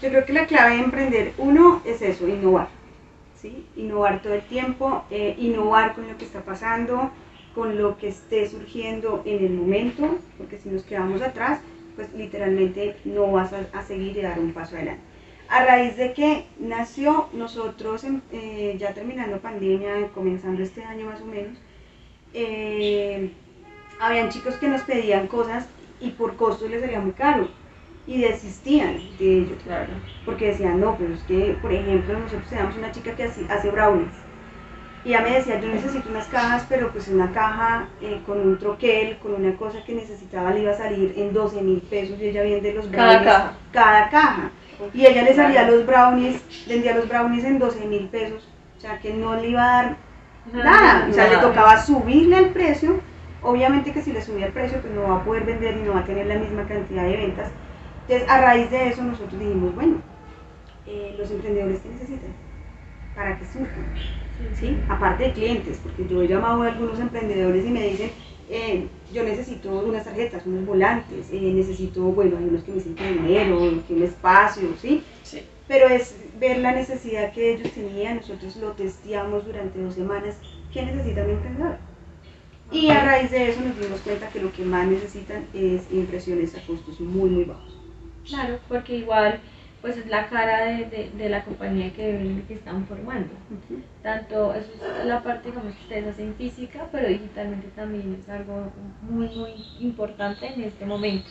Yo 0.00 0.08
creo 0.10 0.24
que 0.24 0.32
la 0.32 0.46
clave 0.46 0.76
de 0.76 0.82
emprender, 0.84 1.32
uno, 1.38 1.82
es 1.84 2.00
eso, 2.02 2.28
innovar. 2.28 2.68
Innovar 3.76 4.20
todo 4.22 4.34
el 4.34 4.42
tiempo, 4.42 5.04
eh, 5.10 5.34
innovar 5.38 5.94
con 5.94 6.08
lo 6.08 6.16
que 6.18 6.24
está 6.24 6.42
pasando, 6.42 7.10
con 7.54 7.78
lo 7.78 7.96
que 7.98 8.08
esté 8.08 8.48
surgiendo 8.48 9.22
en 9.24 9.44
el 9.44 9.52
momento, 9.52 10.18
porque 10.36 10.58
si 10.58 10.68
nos 10.68 10.82
quedamos 10.82 11.22
atrás, 11.22 11.60
pues 11.94 12.12
literalmente 12.14 12.96
no 13.04 13.30
vas 13.32 13.52
a, 13.52 13.82
seguir 13.82 14.16
y 14.16 14.22
dar 14.22 14.38
un 14.38 14.52
paso 14.52 14.76
adelante. 14.76 15.02
A 15.48 15.64
raíz 15.64 15.96
de 15.96 16.12
que 16.12 16.44
nació, 16.58 17.28
nosotros 17.32 18.04
eh, 18.32 18.76
ya 18.78 18.92
terminando 18.92 19.38
pandemia, 19.38 20.08
comenzando 20.14 20.62
este 20.62 20.82
año 20.84 21.06
más 21.06 21.20
o 21.20 21.26
menos, 21.26 21.58
eh, 22.34 23.30
habían 24.00 24.28
chicos 24.28 24.54
que 24.56 24.68
nos 24.68 24.82
pedían 24.82 25.26
cosas 25.26 25.66
y 26.00 26.10
por 26.10 26.36
costo 26.36 26.68
les 26.68 26.80
sería 26.80 27.00
muy 27.00 27.12
caro 27.12 27.48
y 28.08 28.22
desistían 28.22 28.96
de 29.18 29.38
ello, 29.38 29.56
claro. 29.62 29.92
porque 30.24 30.48
decían, 30.48 30.80
no, 30.80 30.96
pero 30.98 31.14
es 31.14 31.22
que, 31.22 31.56
por 31.62 31.72
ejemplo, 31.72 32.18
nosotros 32.18 32.48
tenemos 32.48 32.76
una 32.76 32.90
chica 32.90 33.14
que 33.14 33.24
hace, 33.24 33.46
hace 33.48 33.70
brownies 33.70 34.10
y 35.04 35.10
ella 35.10 35.20
me 35.22 35.30
decía, 35.30 35.60
yo 35.60 35.68
necesito 35.68 36.10
unas 36.10 36.26
cajas, 36.26 36.66
pero 36.68 36.90
pues 36.90 37.08
una 37.08 37.32
caja 37.32 37.88
eh, 38.02 38.20
con 38.26 38.40
un 38.40 38.58
troquel, 38.58 39.16
con 39.18 39.34
una 39.34 39.56
cosa 39.56 39.82
que 39.84 39.94
necesitaba, 39.94 40.50
le 40.50 40.62
iba 40.62 40.72
a 40.72 40.76
salir 40.76 41.14
en 41.16 41.32
12 41.32 41.62
mil 41.62 41.80
pesos 41.82 42.18
y 42.20 42.26
ella 42.26 42.42
vende 42.42 42.74
los 42.74 42.90
brownies. 42.90 43.18
Cada 43.18 43.24
caja. 43.24 43.52
Cada 43.72 44.10
caja. 44.10 44.50
Y 44.92 45.06
ella 45.06 45.22
le 45.22 45.34
salía 45.34 45.68
los 45.70 45.86
brownies, 45.86 46.42
vendía 46.68 46.94
los 46.94 47.08
brownies 47.08 47.44
en 47.44 47.58
12 47.58 47.86
mil 47.86 48.08
pesos. 48.08 48.48
O 48.76 48.80
sea, 48.80 48.98
que 48.98 49.14
no 49.14 49.34
le 49.36 49.48
iba 49.48 49.62
a 49.62 49.82
dar 49.82 49.96
nada. 50.52 51.06
O 51.08 51.12
sea, 51.12 51.28
le 51.28 51.38
tocaba 51.38 51.80
subirle 51.80 52.38
el 52.38 52.48
precio. 52.50 53.00
Obviamente 53.42 53.92
que 53.92 54.02
si 54.02 54.12
le 54.12 54.20
subía 54.20 54.46
el 54.46 54.52
precio, 54.52 54.80
pues 54.80 54.92
no 54.92 55.02
va 55.02 55.16
a 55.16 55.24
poder 55.24 55.44
vender 55.44 55.76
y 55.76 55.82
no 55.82 55.94
va 55.94 56.00
a 56.00 56.04
tener 56.04 56.26
la 56.26 56.34
misma 56.34 56.66
cantidad 56.66 57.04
de 57.04 57.16
ventas. 57.16 57.50
Entonces, 58.08 58.30
a 58.30 58.40
raíz 58.40 58.70
de 58.70 58.88
eso, 58.88 59.02
nosotros 59.02 59.38
dijimos, 59.38 59.74
bueno, 59.74 59.96
eh, 60.86 61.14
los 61.18 61.30
emprendedores 61.30 61.80
que 61.80 61.90
necesitan 61.90 62.30
para 63.14 63.38
que 63.38 63.44
surjan 63.44 63.84
¿sí? 64.58 64.78
aparte 64.88 65.24
de 65.24 65.32
clientes, 65.34 65.78
porque 65.82 66.06
yo 66.08 66.22
he 66.22 66.28
llamado 66.28 66.62
a 66.62 66.68
algunos 66.68 66.98
emprendedores 67.00 67.66
y 67.66 67.68
me 67.68 67.86
dicen, 67.86 68.10
eh, 68.48 68.86
yo 69.12 69.24
necesito 69.24 69.70
unas 69.80 70.04
tarjetas, 70.04 70.46
unos 70.46 70.64
volantes, 70.64 71.28
eh, 71.30 71.52
necesito, 71.54 72.00
bueno, 72.04 72.38
hay 72.38 72.44
unos 72.44 72.62
que 72.64 72.72
me 72.72 73.12
dinero, 73.12 73.58
que 73.86 73.92
un 73.92 74.02
espacio, 74.02 74.74
¿sí? 74.80 75.04
¿sí? 75.22 75.42
Pero 75.66 75.88
es 75.88 76.16
ver 76.40 76.60
la 76.60 76.72
necesidad 76.72 77.34
que 77.34 77.56
ellos 77.56 77.70
tenían, 77.72 78.16
nosotros 78.16 78.56
lo 78.56 78.72
testeamos 78.72 79.44
durante 79.44 79.82
dos 79.82 79.94
semanas, 79.94 80.36
¿qué 80.72 80.82
necesita 80.86 81.24
un 81.24 81.30
emprendedor? 81.30 81.76
Y 82.72 82.88
a 82.88 83.04
raíz 83.04 83.30
de 83.30 83.50
eso 83.50 83.60
nos 83.60 83.78
dimos 83.78 84.00
cuenta 84.00 84.30
que 84.30 84.40
lo 84.40 84.50
que 84.50 84.64
más 84.64 84.86
necesitan 84.86 85.46
es 85.52 85.82
impresiones 85.92 86.54
a 86.54 86.64
costos 86.66 86.98
muy, 87.00 87.28
muy 87.28 87.44
bajos. 87.44 87.77
Claro, 88.28 88.58
porque 88.68 88.96
igual 88.96 89.40
pues 89.80 89.96
es 89.96 90.06
la 90.06 90.28
cara 90.28 90.66
de, 90.66 91.10
de, 91.16 91.28
la 91.28 91.44
compañía 91.44 91.92
que, 91.92 92.42
que 92.48 92.54
están 92.54 92.86
formando. 92.86 93.28
Tanto, 94.02 94.52
eso 94.52 94.72
es 94.72 95.06
la 95.06 95.22
parte 95.22 95.50
digamos, 95.50 95.74
que 95.74 95.82
ustedes 95.82 96.06
hacen 96.08 96.34
física, 96.34 96.88
pero 96.90 97.08
digitalmente 97.08 97.68
también 97.68 98.18
es 98.20 98.28
algo 98.28 98.72
muy, 99.02 99.28
muy 99.36 99.54
importante 99.78 100.46
en 100.46 100.64
este 100.64 100.84
momento. 100.84 101.28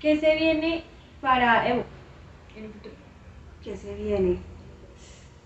¿Qué 0.00 0.18
se 0.18 0.36
viene 0.36 0.84
para 1.20 1.66
Evo 1.68 1.84
en 2.56 2.64
el 2.64 2.70
futuro? 2.72 2.94
¿Qué 3.64 3.76
se 3.76 3.94
viene? 3.94 4.38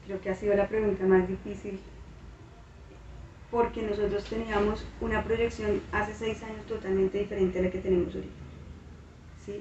Creo 0.07 0.21
que 0.21 0.31
ha 0.31 0.35
sido 0.35 0.55
la 0.55 0.69
pregunta 0.69 1.05
más 1.05 1.29
difícil 1.29 1.81
porque 3.51 3.83
nosotros 3.83 4.25
teníamos 4.25 4.85
una 5.01 5.23
proyección 5.23 5.81
hace 5.93 6.13
seis 6.13 6.43
años 6.43 6.67
totalmente 6.67 7.19
diferente 7.19 7.61
a 7.61 7.63
la 7.63 7.71
que 7.71 7.79
tenemos 7.79 8.13
ahorita. 8.15 8.44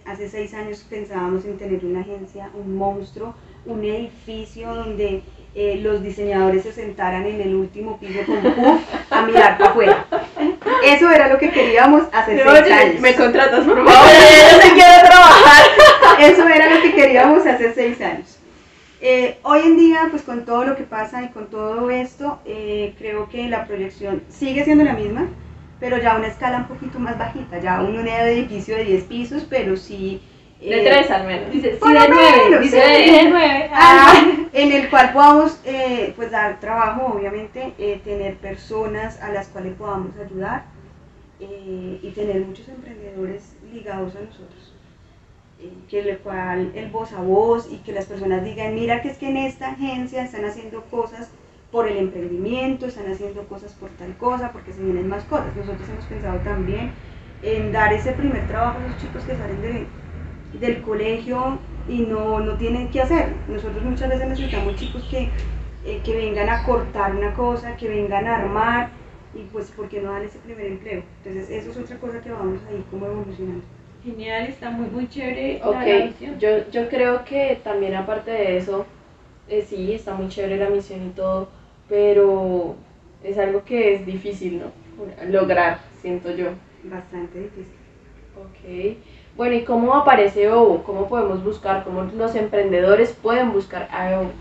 Hace 0.06 0.30
seis 0.30 0.54
años 0.54 0.86
pensábamos 0.90 1.44
en 1.44 1.58
tener 1.58 1.84
una 1.84 2.02
agencia, 2.02 2.50
un 2.54 2.78
monstruo, 2.78 3.36
un 3.66 3.84
edificio 3.84 4.74
donde 4.74 5.24
eh, 5.56 5.80
los 5.82 6.02
diseñadores 6.02 6.64
se 6.64 6.72
sentaran 6.72 7.26
en 7.26 7.42
el 7.42 7.54
último 7.54 8.00
piso 8.00 8.20
con 8.26 8.42
puff 8.42 8.82
a 9.12 9.22
mirar 9.24 9.58
para 9.58 9.72
afuera. 9.72 10.06
Eso 10.86 11.12
era 11.12 11.28
lo 11.28 11.38
que 11.38 11.52
queríamos 11.52 12.04
hace 12.14 12.42
seis 12.42 12.72
años. 12.72 13.02
Me 13.02 13.14
contratas, 13.16 13.66
por 13.66 13.86
favor. 13.86 14.10
yo 14.52 14.60
te 14.60 14.70
quiero 14.74 15.08
trabajar. 15.08 15.64
Eso 16.20 16.48
era 16.48 16.74
lo 16.74 16.82
que 16.82 16.94
queríamos 16.94 17.46
hace 17.46 17.74
seis 17.74 18.00
años. 18.00 18.40
Eh, 19.02 19.38
hoy 19.44 19.64
en 19.66 19.76
día, 19.76 20.08
pues 20.10 20.24
con 20.24 20.46
todo 20.46 20.64
lo 20.64 20.78
que 20.78 20.84
pasa 20.84 21.24
y 21.24 21.28
con 21.30 21.48
todo 21.48 21.90
esto, 21.90 22.40
eh, 22.46 22.96
creo 22.98 23.28
que 23.28 23.50
la 23.50 23.68
proyección 23.68 24.24
sigue 24.30 24.64
siendo 24.64 24.86
la 24.86 24.94
misma 24.94 25.28
pero 25.84 25.98
ya 25.98 26.16
una 26.16 26.28
escala 26.28 26.60
un 26.60 26.68
poquito 26.68 26.98
más 26.98 27.18
bajita, 27.18 27.60
ya 27.60 27.82
un 27.82 28.08
edificio 28.08 28.78
de 28.78 28.86
10 28.86 29.04
pisos, 29.04 29.46
pero 29.50 29.76
sí... 29.76 30.22
de 30.62 30.82
3 30.82 30.86
eh, 31.10 31.14
al 31.14 31.28
menos. 31.28 31.52
Dice, 31.52 31.78
sí, 31.78 31.94
de 31.94 32.08
9, 32.10 32.60
dice 32.62 32.78
de 32.78 33.30
9. 33.30 33.70
en 34.54 34.72
el 34.72 34.90
cual 34.90 35.12
podamos 35.12 35.60
eh, 35.66 36.14
pues 36.16 36.32
dar 36.32 36.62
trabajo, 36.62 37.14
obviamente, 37.14 37.74
eh, 37.78 38.00
tener 38.06 38.38
personas 38.38 39.22
a 39.22 39.34
las 39.34 39.50
cuales 39.50 39.74
podamos 39.76 40.12
ayudar 40.18 40.64
y 41.42 42.14
tener 42.16 42.40
muchos 42.46 42.70
emprendedores 42.70 43.58
ligados 43.74 44.16
a 44.16 44.22
nosotros. 44.22 44.74
que 45.90 46.00
el 46.00 46.18
cual 46.20 46.72
el 46.76 46.92
voz 46.92 47.12
a 47.12 47.20
voz 47.20 47.70
y 47.70 47.80
que 47.80 47.92
las 47.92 48.06
personas 48.06 48.46
digan, 48.46 48.74
mira 48.74 49.02
que 49.02 49.10
es 49.10 49.18
que 49.18 49.28
en 49.28 49.36
esta 49.36 49.72
agencia 49.72 50.24
están 50.24 50.46
haciendo 50.46 50.82
cosas 50.84 51.30
por 51.74 51.88
el 51.88 51.98
emprendimiento, 51.98 52.86
están 52.86 53.12
haciendo 53.12 53.42
cosas 53.48 53.74
por 53.74 53.90
tal 53.90 54.16
cosa, 54.18 54.52
porque 54.52 54.72
se 54.72 54.84
vienen 54.84 55.10
más 55.10 55.24
cosas. 55.24 55.56
Nosotros 55.56 55.90
hemos 55.90 56.06
pensado 56.06 56.38
también 56.42 56.92
en 57.42 57.72
dar 57.72 57.92
ese 57.92 58.12
primer 58.12 58.48
trabajo 58.48 58.78
a 58.78 58.88
los 58.88 58.98
chicos 59.02 59.24
que 59.24 59.36
salen 59.36 59.60
de, 59.60 59.88
del 60.60 60.84
colegio 60.84 61.58
y 61.90 62.02
no, 62.02 62.40
no 62.42 62.54
tienen 62.58 62.90
qué 62.92 63.02
hacer. 63.02 63.34
Nosotros 63.48 63.84
muchas 63.84 64.08
veces 64.08 64.30
necesitamos 64.30 64.76
chicos 64.76 65.04
que, 65.10 65.30
eh, 65.84 66.00
que 66.06 66.16
vengan 66.16 66.48
a 66.48 66.64
cortar 66.64 67.16
una 67.16 67.34
cosa, 67.34 67.76
que 67.76 67.90
vengan 67.90 68.28
a 68.28 68.38
armar 68.38 68.92
y 69.34 69.42
pues 69.52 69.72
¿por 69.72 69.90
qué 69.90 70.00
no 70.00 70.12
dan 70.12 70.22
ese 70.22 70.38
primer 70.38 70.68
empleo? 70.68 71.02
Entonces 71.24 71.50
eso 71.50 71.72
es 71.72 71.78
otra 71.78 71.98
cosa 71.98 72.22
que 72.22 72.32
vamos 72.32 72.60
ahí 72.70 72.86
como 72.92 73.08
evolucionando. 73.08 73.66
Genial, 74.04 74.46
está 74.46 74.70
muy, 74.70 74.88
muy 74.92 75.08
chévere 75.08 75.60
okay. 75.64 76.14
Yo, 76.40 76.70
yo 76.70 76.88
creo 76.88 77.26
que 77.26 77.60
también 77.64 77.96
aparte 77.96 78.30
de 78.30 78.58
eso, 78.58 78.86
eh, 79.48 79.66
sí, 79.68 79.94
está 79.94 80.14
muy 80.14 80.28
chévere 80.28 80.58
la 80.58 80.70
misión 80.70 81.08
y 81.08 81.10
todo, 81.12 81.50
pero 81.90 82.76
es 83.24 83.38
algo 83.38 83.64
que 83.64 83.96
es 83.96 84.06
difícil, 84.06 84.60
¿no? 84.60 84.72
Lograr, 85.30 85.80
siento 86.02 86.32
yo. 86.32 86.48
Bastante 86.84 87.40
difícil. 87.40 87.74
Ok. 88.36 88.98
Bueno, 89.36 89.56
¿y 89.56 89.64
cómo 89.64 89.96
aparece 89.96 90.50
OVO? 90.50 90.84
¿Cómo 90.84 91.08
podemos 91.08 91.44
buscar? 91.44 91.84
¿Cómo 91.84 92.04
los 92.04 92.36
emprendedores 92.36 93.14
pueden 93.14 93.52
buscar 93.52 93.88
a 93.92 94.20
OVO? 94.20 94.32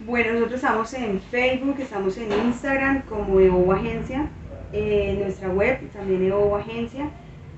Bueno, 0.00 0.32
nosotros 0.32 0.62
estamos 0.62 0.94
en 0.94 1.20
Facebook, 1.20 1.76
estamos 1.78 2.16
en 2.16 2.32
Instagram 2.46 3.02
como 3.02 3.38
EVO 3.38 3.72
Agencia, 3.72 4.28
en 4.72 5.20
nuestra 5.20 5.50
web 5.50 5.78
también 5.92 6.24
EVO 6.24 6.56
Agencia. 6.56 7.10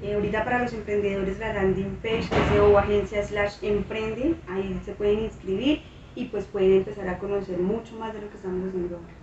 Eh, 0.03 0.15
ahorita 0.15 0.45
para 0.45 0.59
los 0.59 0.73
emprendedores 0.73 1.39
la 1.39 1.53
landing 1.53 1.97
page 2.03 2.29
que 2.29 2.37
es 2.37 2.53
EVO 2.57 2.77
Agencia 2.77 3.23
slash 3.23 3.55
emprende, 3.63 4.35
ahí 4.49 4.77
se 4.85 4.93
pueden 4.93 5.21
inscribir 5.21 5.83
y 6.15 6.27
pues 6.27 6.45
pueden 6.45 6.73
empezar 6.73 7.09
a 7.09 7.19
conocer 7.19 7.59
mucho 7.59 7.97
más 7.97 8.13
de 8.15 8.21
lo 8.23 8.31
que 8.31 8.37
estamos 8.37 8.69
haciendo 8.69 8.97
ahora. 8.97 9.23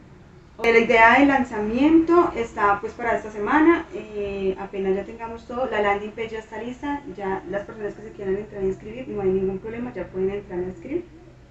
La 0.62 0.78
idea 0.78 1.20
del 1.20 1.30
lanzamiento 1.30 2.34
está 2.36 2.80
pues 2.82 2.92
para 2.92 3.16
esta 3.16 3.32
semana, 3.32 3.86
eh, 3.94 4.58
apenas 4.60 4.94
ya 4.94 5.06
tengamos 5.06 5.46
todo, 5.46 5.68
la 5.72 5.82
landing 5.82 6.12
page 6.12 6.30
ya 6.30 6.40
está 6.40 6.62
lista, 6.62 7.02
ya 7.16 7.42
las 7.50 7.64
personas 7.64 7.94
que 7.94 8.04
se 8.04 8.12
quieran 8.12 8.36
entrar 8.36 8.62
a 8.62 8.66
inscribir, 8.66 9.08
no 9.08 9.22
hay 9.22 9.30
ningún 9.30 9.60
problema, 9.60 9.94
ya 9.94 10.06
pueden 10.08 10.32
entrar 10.32 10.60
a 10.60 10.64
inscribir. 10.64 11.06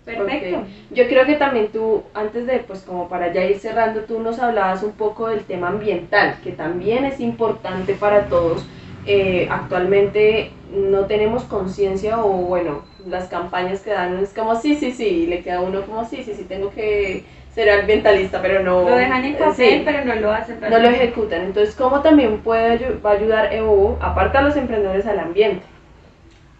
Perfecto. 0.04 0.64
Yo 0.90 1.06
creo 1.08 1.26
que 1.26 1.34
también 1.36 1.68
tú, 1.68 2.02
antes 2.14 2.46
de, 2.46 2.58
pues 2.60 2.82
como 2.82 3.08
para 3.08 3.32
ya 3.32 3.44
ir 3.44 3.58
cerrando, 3.58 4.04
tú 4.04 4.20
nos 4.20 4.38
hablabas 4.38 4.82
un 4.82 4.92
poco 4.92 5.28
del 5.28 5.44
tema 5.44 5.68
ambiental, 5.68 6.36
que 6.42 6.52
también 6.52 7.04
es 7.04 7.20
importante 7.20 7.94
para 7.94 8.26
todos. 8.26 8.66
Eh, 9.06 9.48
actualmente 9.50 10.50
no 10.70 11.06
tenemos 11.06 11.44
conciencia 11.44 12.22
o 12.22 12.28
bueno, 12.28 12.82
las 13.08 13.28
campañas 13.28 13.80
que 13.80 13.90
dan 13.90 14.18
es 14.18 14.32
como 14.34 14.54
sí, 14.56 14.76
sí, 14.76 14.92
sí, 14.92 15.26
le 15.26 15.42
queda 15.42 15.60
uno 15.60 15.82
como 15.86 16.04
sí, 16.04 16.22
sí, 16.24 16.34
sí, 16.34 16.44
tengo 16.44 16.70
que 16.70 17.24
ser 17.54 17.70
ambientalista, 17.70 18.40
pero 18.40 18.62
no... 18.62 18.88
Lo 18.88 18.96
dejan 18.96 19.24
en 19.24 19.36
papel, 19.36 19.82
pero 19.84 20.04
no 20.04 20.14
lo 20.14 20.32
hacen. 20.32 20.60
No 20.60 20.78
lo 20.78 20.88
ejecutan. 20.88 21.42
Entonces, 21.42 21.74
¿cómo 21.74 22.02
también 22.02 22.38
puede 22.38 22.96
va 23.04 23.10
a 23.10 23.14
ayudar 23.14 23.52
EVO, 23.52 23.98
aparte 24.00 24.38
a 24.38 24.42
los 24.42 24.56
emprendedores, 24.56 25.06
al 25.06 25.18
ambiente? 25.18 25.64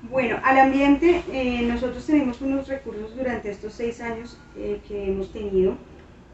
Bueno, 0.02 0.38
al 0.44 0.58
ambiente, 0.58 1.22
eh, 1.32 1.62
nosotros 1.62 2.06
tenemos 2.06 2.40
unos 2.40 2.68
recursos 2.68 3.16
durante 3.16 3.50
estos 3.50 3.74
seis 3.74 4.00
años 4.00 4.38
eh, 4.56 4.80
que 4.86 5.08
hemos 5.08 5.32
tenido. 5.32 5.76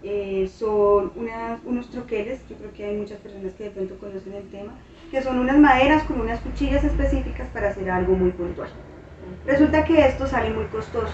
eh, 0.02 0.48
son 0.48 1.12
unas, 1.16 1.60
unos 1.64 1.90
troqueles, 1.90 2.46
yo 2.48 2.56
creo 2.56 2.72
que 2.72 2.84
hay 2.84 2.96
muchas 2.96 3.18
personas 3.20 3.54
que 3.54 3.64
de 3.64 3.70
pronto 3.70 3.98
conocen 3.98 4.34
el 4.34 4.48
tema, 4.50 4.78
que 5.10 5.22
son 5.22 5.38
unas 5.38 5.56
maderas 5.58 6.04
con 6.04 6.20
unas 6.20 6.40
cuchillas 6.40 6.84
específicas 6.84 7.48
para 7.48 7.70
hacer 7.70 7.90
algo 7.90 8.14
muy 8.14 8.30
puntual. 8.32 8.68
Resulta 9.46 9.84
que 9.84 10.06
esto 10.06 10.26
sale 10.26 10.50
muy 10.50 10.66
costoso 10.66 11.12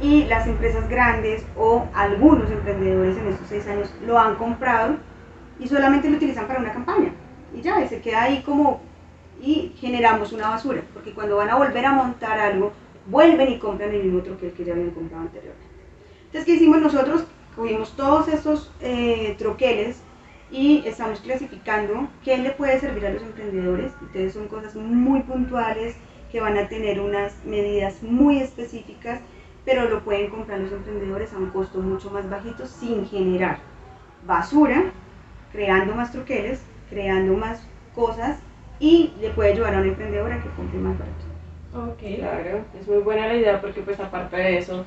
y 0.00 0.24
las 0.24 0.46
empresas 0.46 0.88
grandes 0.88 1.44
o 1.56 1.86
algunos 1.94 2.50
emprendedores 2.50 3.16
en 3.16 3.28
estos 3.28 3.48
seis 3.48 3.66
años 3.66 3.92
lo 4.04 4.18
han 4.18 4.34
comprado 4.36 4.96
y 5.58 5.68
solamente 5.68 6.10
lo 6.10 6.16
utilizan 6.16 6.46
para 6.46 6.60
una 6.60 6.72
campaña 6.72 7.12
y 7.54 7.62
ya, 7.62 7.82
y 7.82 7.88
se 7.88 8.00
queda 8.00 8.24
ahí 8.24 8.42
como 8.42 8.80
y 9.40 9.74
generamos 9.78 10.32
una 10.32 10.48
basura, 10.48 10.82
porque 10.94 11.12
cuando 11.12 11.36
van 11.36 11.50
a 11.50 11.56
volver 11.56 11.84
a 11.84 11.92
montar 11.92 12.38
algo, 12.38 12.72
vuelven 13.06 13.52
y 13.52 13.58
compran 13.58 13.92
el 13.92 14.04
mismo 14.04 14.22
troquel 14.22 14.52
que 14.52 14.64
ya 14.64 14.72
habían 14.72 14.90
comprado 14.90 15.24
anteriormente. 15.24 15.66
Entonces, 16.26 16.44
¿qué 16.44 16.52
hicimos 16.54 16.80
nosotros? 16.80 17.24
Cogimos 17.54 17.94
todos 17.96 18.28
esos 18.28 18.72
eh, 18.80 19.34
troqueles 19.38 20.00
y 20.50 20.82
estamos 20.86 21.20
clasificando 21.20 22.08
qué 22.24 22.38
le 22.38 22.50
puede 22.50 22.78
servir 22.80 23.06
a 23.06 23.10
los 23.10 23.22
emprendedores. 23.22 23.92
Entonces 24.00 24.34
son 24.34 24.48
cosas 24.48 24.74
muy 24.74 25.20
puntuales 25.20 25.96
que 26.30 26.40
van 26.40 26.56
a 26.56 26.68
tener 26.68 27.00
unas 27.00 27.32
medidas 27.44 28.02
muy 28.02 28.40
específicas, 28.40 29.20
pero 29.64 29.88
lo 29.88 30.04
pueden 30.04 30.30
comprar 30.30 30.60
los 30.60 30.72
emprendedores 30.72 31.32
a 31.32 31.38
un 31.38 31.50
costo 31.50 31.78
mucho 31.78 32.10
más 32.10 32.28
bajito 32.28 32.66
sin 32.66 33.06
generar 33.06 33.58
basura, 34.26 34.84
creando 35.52 35.94
más 35.94 36.12
troqueles, 36.12 36.62
creando 36.90 37.34
más 37.34 37.66
cosas 37.94 38.38
y 38.78 39.12
le 39.20 39.30
puede 39.30 39.52
ayudar 39.52 39.74
a 39.74 39.78
una 39.78 39.88
emprendedora 39.88 40.42
que 40.42 40.48
compre 40.50 40.78
más 40.78 40.98
barato. 40.98 41.92
Ok, 41.92 42.18
claro, 42.18 42.64
es 42.78 42.88
muy 42.88 42.98
buena 42.98 43.26
la 43.26 43.34
idea 43.34 43.60
porque 43.60 43.82
pues 43.82 43.98
aparte 44.00 44.36
de 44.36 44.58
eso 44.58 44.84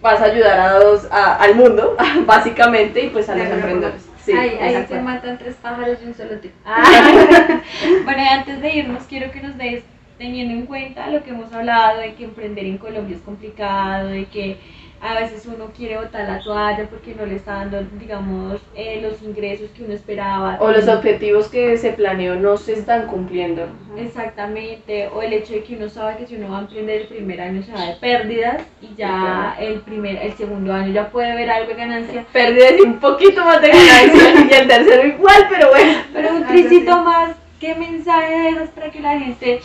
vas 0.00 0.20
a 0.20 0.24
ayudar 0.26 0.60
a 0.60 0.78
dos, 0.78 1.08
al 1.10 1.54
mundo, 1.54 1.96
básicamente, 2.26 3.04
y 3.04 3.08
pues 3.10 3.28
a 3.28 3.34
los 3.34 3.46
emprendedores. 3.46 4.08
Sí, 4.24 4.32
ahí, 4.32 4.86
se 4.86 5.00
matan 5.00 5.38
tres 5.38 5.56
pájaros 5.56 6.00
de 6.00 6.06
un 6.06 6.14
solo 6.14 6.38
tiro. 6.38 6.54
Ah. 6.66 6.82
bueno, 8.04 8.22
antes 8.30 8.60
de 8.60 8.70
irnos, 8.74 9.04
quiero 9.04 9.32
que 9.32 9.40
nos 9.40 9.56
des, 9.56 9.82
teniendo 10.18 10.54
en 10.54 10.66
cuenta 10.66 11.08
lo 11.08 11.22
que 11.22 11.30
hemos 11.30 11.52
hablado 11.52 12.00
de 12.00 12.14
que 12.14 12.24
emprender 12.24 12.66
en 12.66 12.78
Colombia 12.78 13.16
es 13.16 13.22
complicado, 13.22 14.08
de 14.08 14.26
que 14.26 14.56
a 15.00 15.14
veces 15.14 15.46
uno 15.46 15.70
quiere 15.76 15.96
botar 15.96 16.28
la 16.28 16.40
toalla 16.40 16.88
porque 16.90 17.14
no 17.14 17.24
le 17.24 17.36
está 17.36 17.54
dando, 17.54 17.82
digamos, 18.00 18.60
eh, 18.74 19.00
los 19.00 19.22
ingresos 19.22 19.70
que 19.70 19.84
uno 19.84 19.94
esperaba. 19.94 20.58
O 20.60 20.72
los 20.72 20.88
objetivos 20.88 21.48
que 21.48 21.76
se 21.78 21.92
planeó 21.92 22.34
no 22.34 22.56
se 22.56 22.72
están 22.72 23.06
cumpliendo. 23.06 23.68
Exactamente, 23.96 25.08
o 25.08 25.22
el 25.22 25.34
hecho 25.34 25.52
de 25.54 25.62
que 25.62 25.76
uno 25.76 25.88
sabe 25.88 26.16
que 26.16 26.26
si 26.26 26.34
uno 26.34 26.50
va 26.50 26.58
a 26.58 26.60
emprender 26.62 27.02
el 27.02 27.06
primer 27.06 27.40
año 27.40 27.62
se 27.62 27.72
va 27.72 27.84
de 27.84 27.94
pérdidas 27.94 28.62
y 28.82 28.94
ya 28.96 29.56
el 29.60 29.80
primer, 29.82 30.16
el 30.16 30.32
segundo 30.32 30.72
año 30.72 30.92
ya 30.92 31.10
puede 31.10 31.34
ver 31.36 31.48
algo 31.48 31.68
de 31.68 31.74
ganancia. 31.76 32.26
Pérdidas 32.32 32.72
y 32.78 32.82
un 32.82 32.98
poquito 32.98 33.44
más 33.44 33.62
de 33.62 33.68
ganancia 33.68 34.46
y 34.50 34.60
el 34.62 34.68
tercero 34.68 35.06
igual, 35.06 35.46
pero 35.48 35.68
bueno. 35.70 35.92
Pero 36.12 36.34
un 36.34 36.46
tricito 36.46 37.04
más, 37.04 37.36
¿qué 37.60 37.76
mensaje 37.76 38.36
dejas 38.36 38.70
para 38.70 38.90
que 38.90 39.00
la 39.00 39.18
gente 39.18 39.60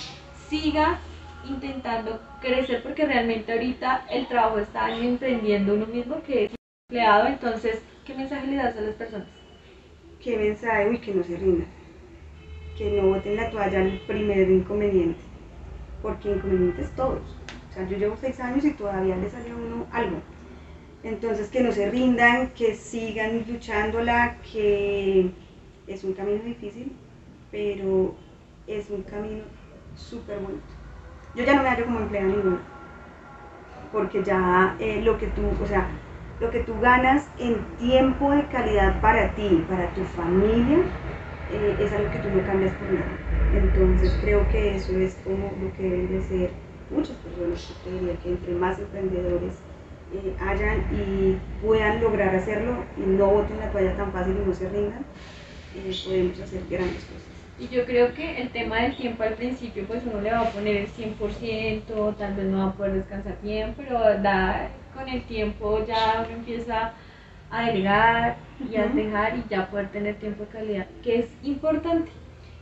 siga 0.53 0.99
intentando 1.49 2.21
crecer 2.39 2.83
porque 2.83 3.05
realmente 3.05 3.51
ahorita 3.51 4.05
el 4.11 4.27
trabajo 4.27 4.59
está 4.59 4.95
emprendiendo 4.95 5.73
uno 5.73 5.87
mismo 5.87 6.21
que 6.21 6.45
es 6.45 6.51
empleado, 6.87 7.27
entonces, 7.27 7.81
¿qué 8.05 8.13
mensaje 8.13 8.45
le 8.47 8.57
das 8.57 8.77
a 8.77 8.81
las 8.81 8.95
personas? 8.95 9.27
¿Qué 10.23 10.37
mensaje? 10.37 10.89
Uy, 10.89 10.99
que 10.99 11.13
no 11.13 11.23
se 11.23 11.37
rindan, 11.37 11.67
que 12.77 12.91
no 12.91 13.09
boten 13.09 13.35
la 13.35 13.49
toalla 13.49 13.81
al 13.81 13.99
primer 14.05 14.49
inconveniente, 14.49 15.19
porque 16.03 16.31
inconvenientes 16.31 16.95
todos. 16.95 17.21
O 17.71 17.73
sea, 17.73 17.89
yo 17.89 17.97
llevo 17.97 18.15
seis 18.21 18.39
años 18.39 18.63
y 18.63 18.73
todavía 18.73 19.15
le 19.15 19.29
sale 19.31 19.49
a 19.49 19.55
uno 19.55 19.87
algo. 19.91 20.17
Entonces, 21.03 21.49
que 21.49 21.61
no 21.61 21.71
se 21.71 21.89
rindan, 21.89 22.51
que 22.51 22.75
sigan 22.75 23.43
luchándola, 23.47 24.37
que 24.53 25.31
es 25.87 26.03
un 26.03 26.13
camino 26.13 26.43
difícil, 26.43 26.93
pero 27.51 28.15
es 28.67 28.89
un 28.91 29.01
camino 29.01 29.43
súper 29.95 30.39
bonito 30.39 30.73
yo 31.36 31.43
ya 31.45 31.56
no 31.56 31.63
me 31.63 31.69
hallo 31.69 31.86
como 31.86 31.99
empleada 31.99 32.27
ninguna, 32.27 32.60
porque 33.91 34.23
ya 34.23 34.75
eh, 34.79 35.01
lo 35.03 35.17
que 35.17 35.27
tú, 35.27 35.43
o 35.62 35.67
sea, 35.67 35.88
lo 36.39 36.49
que 36.51 36.60
tú 36.62 36.79
ganas 36.79 37.27
en 37.38 37.56
tiempo 37.77 38.32
de 38.32 38.47
calidad 38.47 38.99
para 39.01 39.34
ti, 39.36 39.65
para 39.67 39.93
tu 39.93 40.03
familia, 40.03 40.79
eh, 41.49 41.75
es 41.79 41.93
algo 41.93 42.10
que 42.10 42.19
tú 42.19 42.29
no 42.32 42.43
cambias 42.45 42.73
por 42.73 42.89
nada. 42.89 43.06
Entonces 43.51 44.17
creo 44.19 44.47
que 44.49 44.75
eso 44.75 44.97
es 44.97 45.15
como 45.23 45.51
lo 45.62 45.71
que 45.73 45.84
deben 45.84 46.12
de 46.12 46.21
ser 46.21 46.51
muchas 46.89 47.17
personas. 47.17 47.60
Yo 47.86 47.91
diría 47.91 48.17
que 48.17 48.29
entre 48.29 48.53
más 48.56 48.79
emprendedores 48.79 49.53
eh, 50.12 50.36
hayan 50.39 50.86
y 50.91 51.38
puedan 51.62 52.01
lograr 52.01 52.36
hacerlo 52.36 52.86
y 52.97 53.01
no 53.01 53.27
boten 53.27 53.60
la 53.60 53.71
toalla 53.71 53.95
tan 53.95 54.12
fácil 54.12 54.36
y 54.43 54.47
no 54.47 54.53
se 54.53 54.69
rindan, 54.69 55.06
podemos 56.06 56.39
hacer 56.39 56.62
grandes 56.69 57.03
cosas. 57.06 57.33
Y 57.63 57.73
yo 57.73 57.86
creo 57.86 58.13
que 58.13 58.41
el 58.41 58.49
tema 58.49 58.82
del 58.82 58.95
tiempo 58.97 59.23
al 59.23 59.36
principio, 59.36 59.86
pues 59.88 60.04
uno 60.06 60.19
le 60.19 60.32
va 60.32 60.41
a 60.41 60.49
poner 60.49 60.76
el 60.76 60.88
100%, 60.88 62.17
tal 62.17 62.34
vez 62.34 62.45
no 62.47 62.58
va 62.58 62.65
a 62.65 62.73
poder 62.73 62.93
descansar 62.93 63.38
bien, 63.41 63.73
pero 63.78 63.99
da, 64.21 64.67
con 64.93 65.08
el 65.08 65.23
tiempo 65.23 65.86
ya 65.88 66.26
uno 66.26 66.36
empieza 66.36 66.91
a 67.49 67.65
delegar 67.67 68.36
y 68.69 68.76
a 68.76 68.88
dejar 68.88 69.38
y 69.38 69.43
ya 69.49 69.69
poder 69.69 69.89
tener 69.91 70.15
tiempo 70.15 70.43
de 70.43 70.49
calidad, 70.49 70.88
que 71.04 71.19
es 71.19 71.28
importante. 71.41 72.12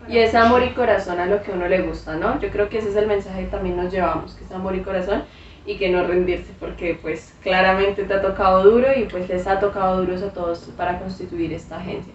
Y 0.08 0.20
es 0.20 0.36
amor 0.36 0.62
y 0.64 0.70
corazón 0.70 1.20
a 1.20 1.26
lo 1.26 1.42
que 1.42 1.52
uno 1.52 1.68
le 1.68 1.82
gusta, 1.82 2.16
¿no? 2.16 2.40
Yo 2.40 2.50
creo 2.50 2.70
que 2.70 2.78
ese 2.78 2.90
es 2.90 2.96
el 2.96 3.08
mensaje 3.08 3.46
que 3.46 3.52
también 3.52 3.78
nos 3.78 3.92
llevamos, 3.92 4.36
que 4.36 4.44
es 4.44 4.52
amor 4.52 4.76
y 4.76 4.82
corazón 4.82 5.24
y 5.66 5.78
que 5.78 5.90
no 5.90 6.06
rendirse, 6.06 6.52
porque 6.60 6.98
pues 7.02 7.36
claramente 7.42 8.04
te 8.04 8.14
ha 8.14 8.22
tocado 8.22 8.64
duro 8.64 8.88
y 8.96 9.06
pues 9.06 9.28
les 9.30 9.48
ha 9.48 9.60
tocado 9.60 10.02
duros 10.02 10.22
a 10.22 10.32
todos 10.32 10.60
para 10.78 11.00
constituir 11.00 11.54
esta 11.54 11.78
agencia. 11.78 12.14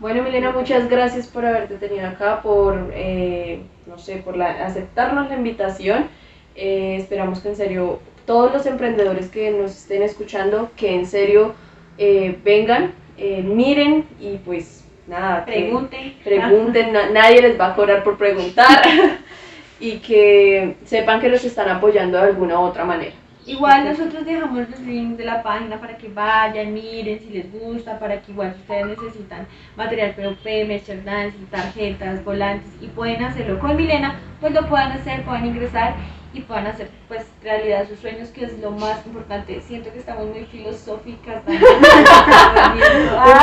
Bueno, 0.00 0.22
Milena, 0.22 0.52
muchas 0.52 0.88
gracias 0.88 1.26
por 1.26 1.44
haberte 1.44 1.74
tenido 1.74 2.06
acá, 2.06 2.40
por, 2.40 2.92
eh, 2.94 3.62
no 3.84 3.98
sé, 3.98 4.18
por 4.18 4.36
la, 4.36 4.64
aceptarnos 4.64 5.28
la 5.28 5.34
invitación. 5.34 6.06
Eh, 6.54 6.96
esperamos 7.00 7.40
que 7.40 7.48
en 7.48 7.56
serio 7.56 7.98
todos 8.24 8.52
los 8.52 8.66
emprendedores 8.66 9.28
que 9.28 9.50
nos 9.50 9.72
estén 9.72 10.04
escuchando, 10.04 10.70
que 10.76 10.94
en 10.94 11.04
serio 11.04 11.54
eh, 11.98 12.38
vengan, 12.44 12.92
miren 13.16 14.06
y 14.20 14.36
pues 14.36 14.84
nada, 15.08 15.44
pregunten. 15.44 16.14
Pregunten, 16.22 16.92
nadie 16.92 17.42
les 17.42 17.58
va 17.58 17.72
a 17.72 17.74
cobrar 17.74 18.04
por 18.04 18.16
preguntar 18.16 18.82
y 19.80 19.98
que 19.98 20.76
sepan 20.84 21.20
que 21.20 21.28
los 21.28 21.44
están 21.44 21.68
apoyando 21.70 22.18
de 22.18 22.24
alguna 22.24 22.60
u 22.60 22.62
otra 22.62 22.84
manera. 22.84 23.16
Igual 23.48 23.84
nosotros 23.86 24.26
dejamos 24.26 24.68
los 24.68 24.78
links 24.80 25.16
de 25.16 25.24
la 25.24 25.42
página 25.42 25.80
para 25.80 25.96
que 25.96 26.08
vayan, 26.08 26.74
miren 26.74 27.18
si 27.18 27.30
les 27.30 27.50
gusta, 27.50 27.98
para 27.98 28.20
que 28.20 28.32
igual 28.32 28.52
si 28.54 28.60
ustedes 28.60 28.86
necesitan 28.88 29.46
material 29.74 30.14
POP, 30.14 30.44
merchandise, 30.66 31.32
tarjetas, 31.50 32.22
volantes 32.26 32.70
y 32.82 32.88
pueden 32.88 33.24
hacerlo 33.24 33.58
con 33.58 33.74
Milena, 33.74 34.20
pues 34.38 34.52
lo 34.52 34.68
puedan 34.68 34.92
hacer, 34.92 35.24
puedan 35.24 35.46
ingresar 35.46 35.94
y 36.34 36.40
puedan 36.40 36.66
hacer 36.66 36.90
pues 37.08 37.24
realidad 37.42 37.88
sus 37.88 37.98
sueños 38.00 38.28
que 38.28 38.44
es 38.44 38.58
lo 38.58 38.70
más 38.72 39.06
importante. 39.06 39.62
Siento 39.62 39.90
que 39.94 40.00
estamos 40.00 40.26
muy 40.26 40.44
filosóficas. 40.44 41.42
Un 41.46 41.54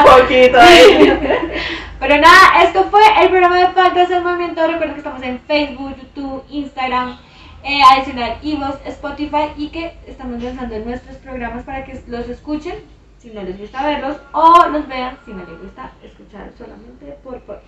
poquito 0.04 0.60
ahí. 0.60 1.20
Pero 2.00 2.18
nada, 2.18 2.62
esto 2.64 2.84
fue 2.92 3.02
el 3.24 3.30
programa 3.30 3.58
de 3.58 3.70
Faltas 3.70 4.10
del 4.10 4.24
Movimiento. 4.24 4.68
Recuerden 4.68 4.94
que 4.94 5.00
estamos 5.00 5.24
en 5.24 5.40
Facebook, 5.40 5.96
YouTube, 5.98 6.44
Instagram 6.52 7.18
eh, 7.66 7.82
adicional 7.92 8.38
Evox, 8.44 8.78
Spotify 8.86 9.52
y 9.58 9.70
que 9.70 9.98
estamos 10.06 10.42
lanzando 10.42 10.78
nuestros 10.80 11.18
programas 11.18 11.64
para 11.64 11.84
que 11.84 12.00
los 12.08 12.30
escuchen 12.30 12.76
si 13.18 13.32
no 13.32 13.42
les 13.42 13.58
gusta 13.58 13.84
verlos 13.84 14.18
o 14.34 14.68
los 14.68 14.88
vean 14.88 15.18
si 15.26 15.34
no 15.34 15.40
les 15.40 15.60
gusta 15.60 15.92
escuchar 16.04 16.52
solamente 16.58 17.18
por 17.24 17.40
podcast. 17.42 17.66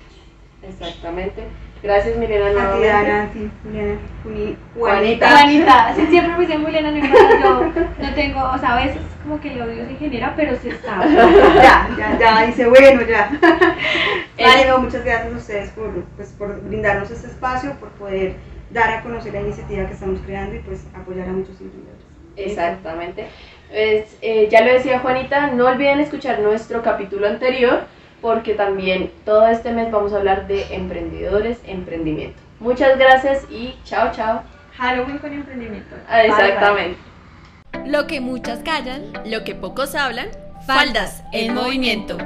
Exactamente. 0.61 1.43
Gracias 1.81 2.17
Milena 2.17 2.51
nuevamente. 2.51 3.49
Milena, 3.63 3.99
Juanita. 4.75 5.31
Juanita. 5.31 5.95
Sí, 5.95 6.07
siempre 6.07 6.33
me 6.35 6.41
dicen 6.41 6.63
Milena, 6.65 6.91
no 6.91 6.97
yo 6.97 7.71
no 7.99 8.13
tengo, 8.13 8.43
o 8.43 8.57
sea, 8.57 8.77
a 8.77 8.85
veces 8.85 9.01
como 9.23 9.39
que 9.39 9.53
el 9.53 9.61
odio 9.61 9.87
se 9.87 9.95
genera, 9.95 10.33
pero 10.35 10.55
se 10.57 10.69
está. 10.69 11.07
ya, 11.07 11.89
ya, 11.97 12.19
ya, 12.19 12.45
dice 12.45 12.67
bueno, 12.67 13.01
ya. 13.01 13.31
Vale, 14.39 14.77
muchas 14.77 15.03
gracias 15.03 15.33
a 15.33 15.37
ustedes 15.37 15.69
por, 15.71 16.03
pues, 16.15 16.29
por 16.37 16.61
brindarnos 16.61 17.09
este 17.09 17.27
espacio, 17.27 17.73
por 17.79 17.89
poder 17.91 18.35
dar 18.71 18.89
a 18.89 19.03
conocer 19.03 19.33
la 19.33 19.41
iniciativa 19.41 19.87
que 19.87 19.93
estamos 19.93 20.19
creando 20.25 20.55
y 20.55 20.59
pues 20.59 20.85
apoyar 20.93 21.29
a 21.29 21.31
muchos 21.31 21.59
emprendedores. 21.61 22.05
Exactamente. 22.35 23.27
Pues, 23.69 24.17
eh, 24.21 24.47
ya 24.49 24.61
lo 24.61 24.73
decía 24.73 24.99
Juanita, 24.99 25.47
no 25.47 25.67
olviden 25.67 25.99
escuchar 25.99 26.39
nuestro 26.39 26.81
capítulo 26.81 27.27
anterior 27.27 27.85
porque 28.21 28.53
también 28.53 29.11
todo 29.25 29.47
este 29.47 29.71
mes 29.71 29.91
vamos 29.91 30.13
a 30.13 30.17
hablar 30.17 30.47
de 30.47 30.73
emprendedores, 30.73 31.59
emprendimiento. 31.65 32.39
Muchas 32.59 32.97
gracias 32.97 33.45
y 33.49 33.75
chao, 33.83 34.11
chao. 34.11 34.41
Halloween 34.75 35.17
con 35.19 35.33
emprendimiento. 35.33 35.95
Ah, 36.07 36.23
exactamente. 36.23 36.97
Lo 37.85 38.07
que 38.07 38.21
muchas 38.21 38.59
callan, 38.59 39.13
lo 39.25 39.43
que 39.43 39.55
pocos 39.55 39.95
hablan, 39.95 40.27
faldas 40.65 41.23
en 41.31 41.53
movimiento. 41.53 42.17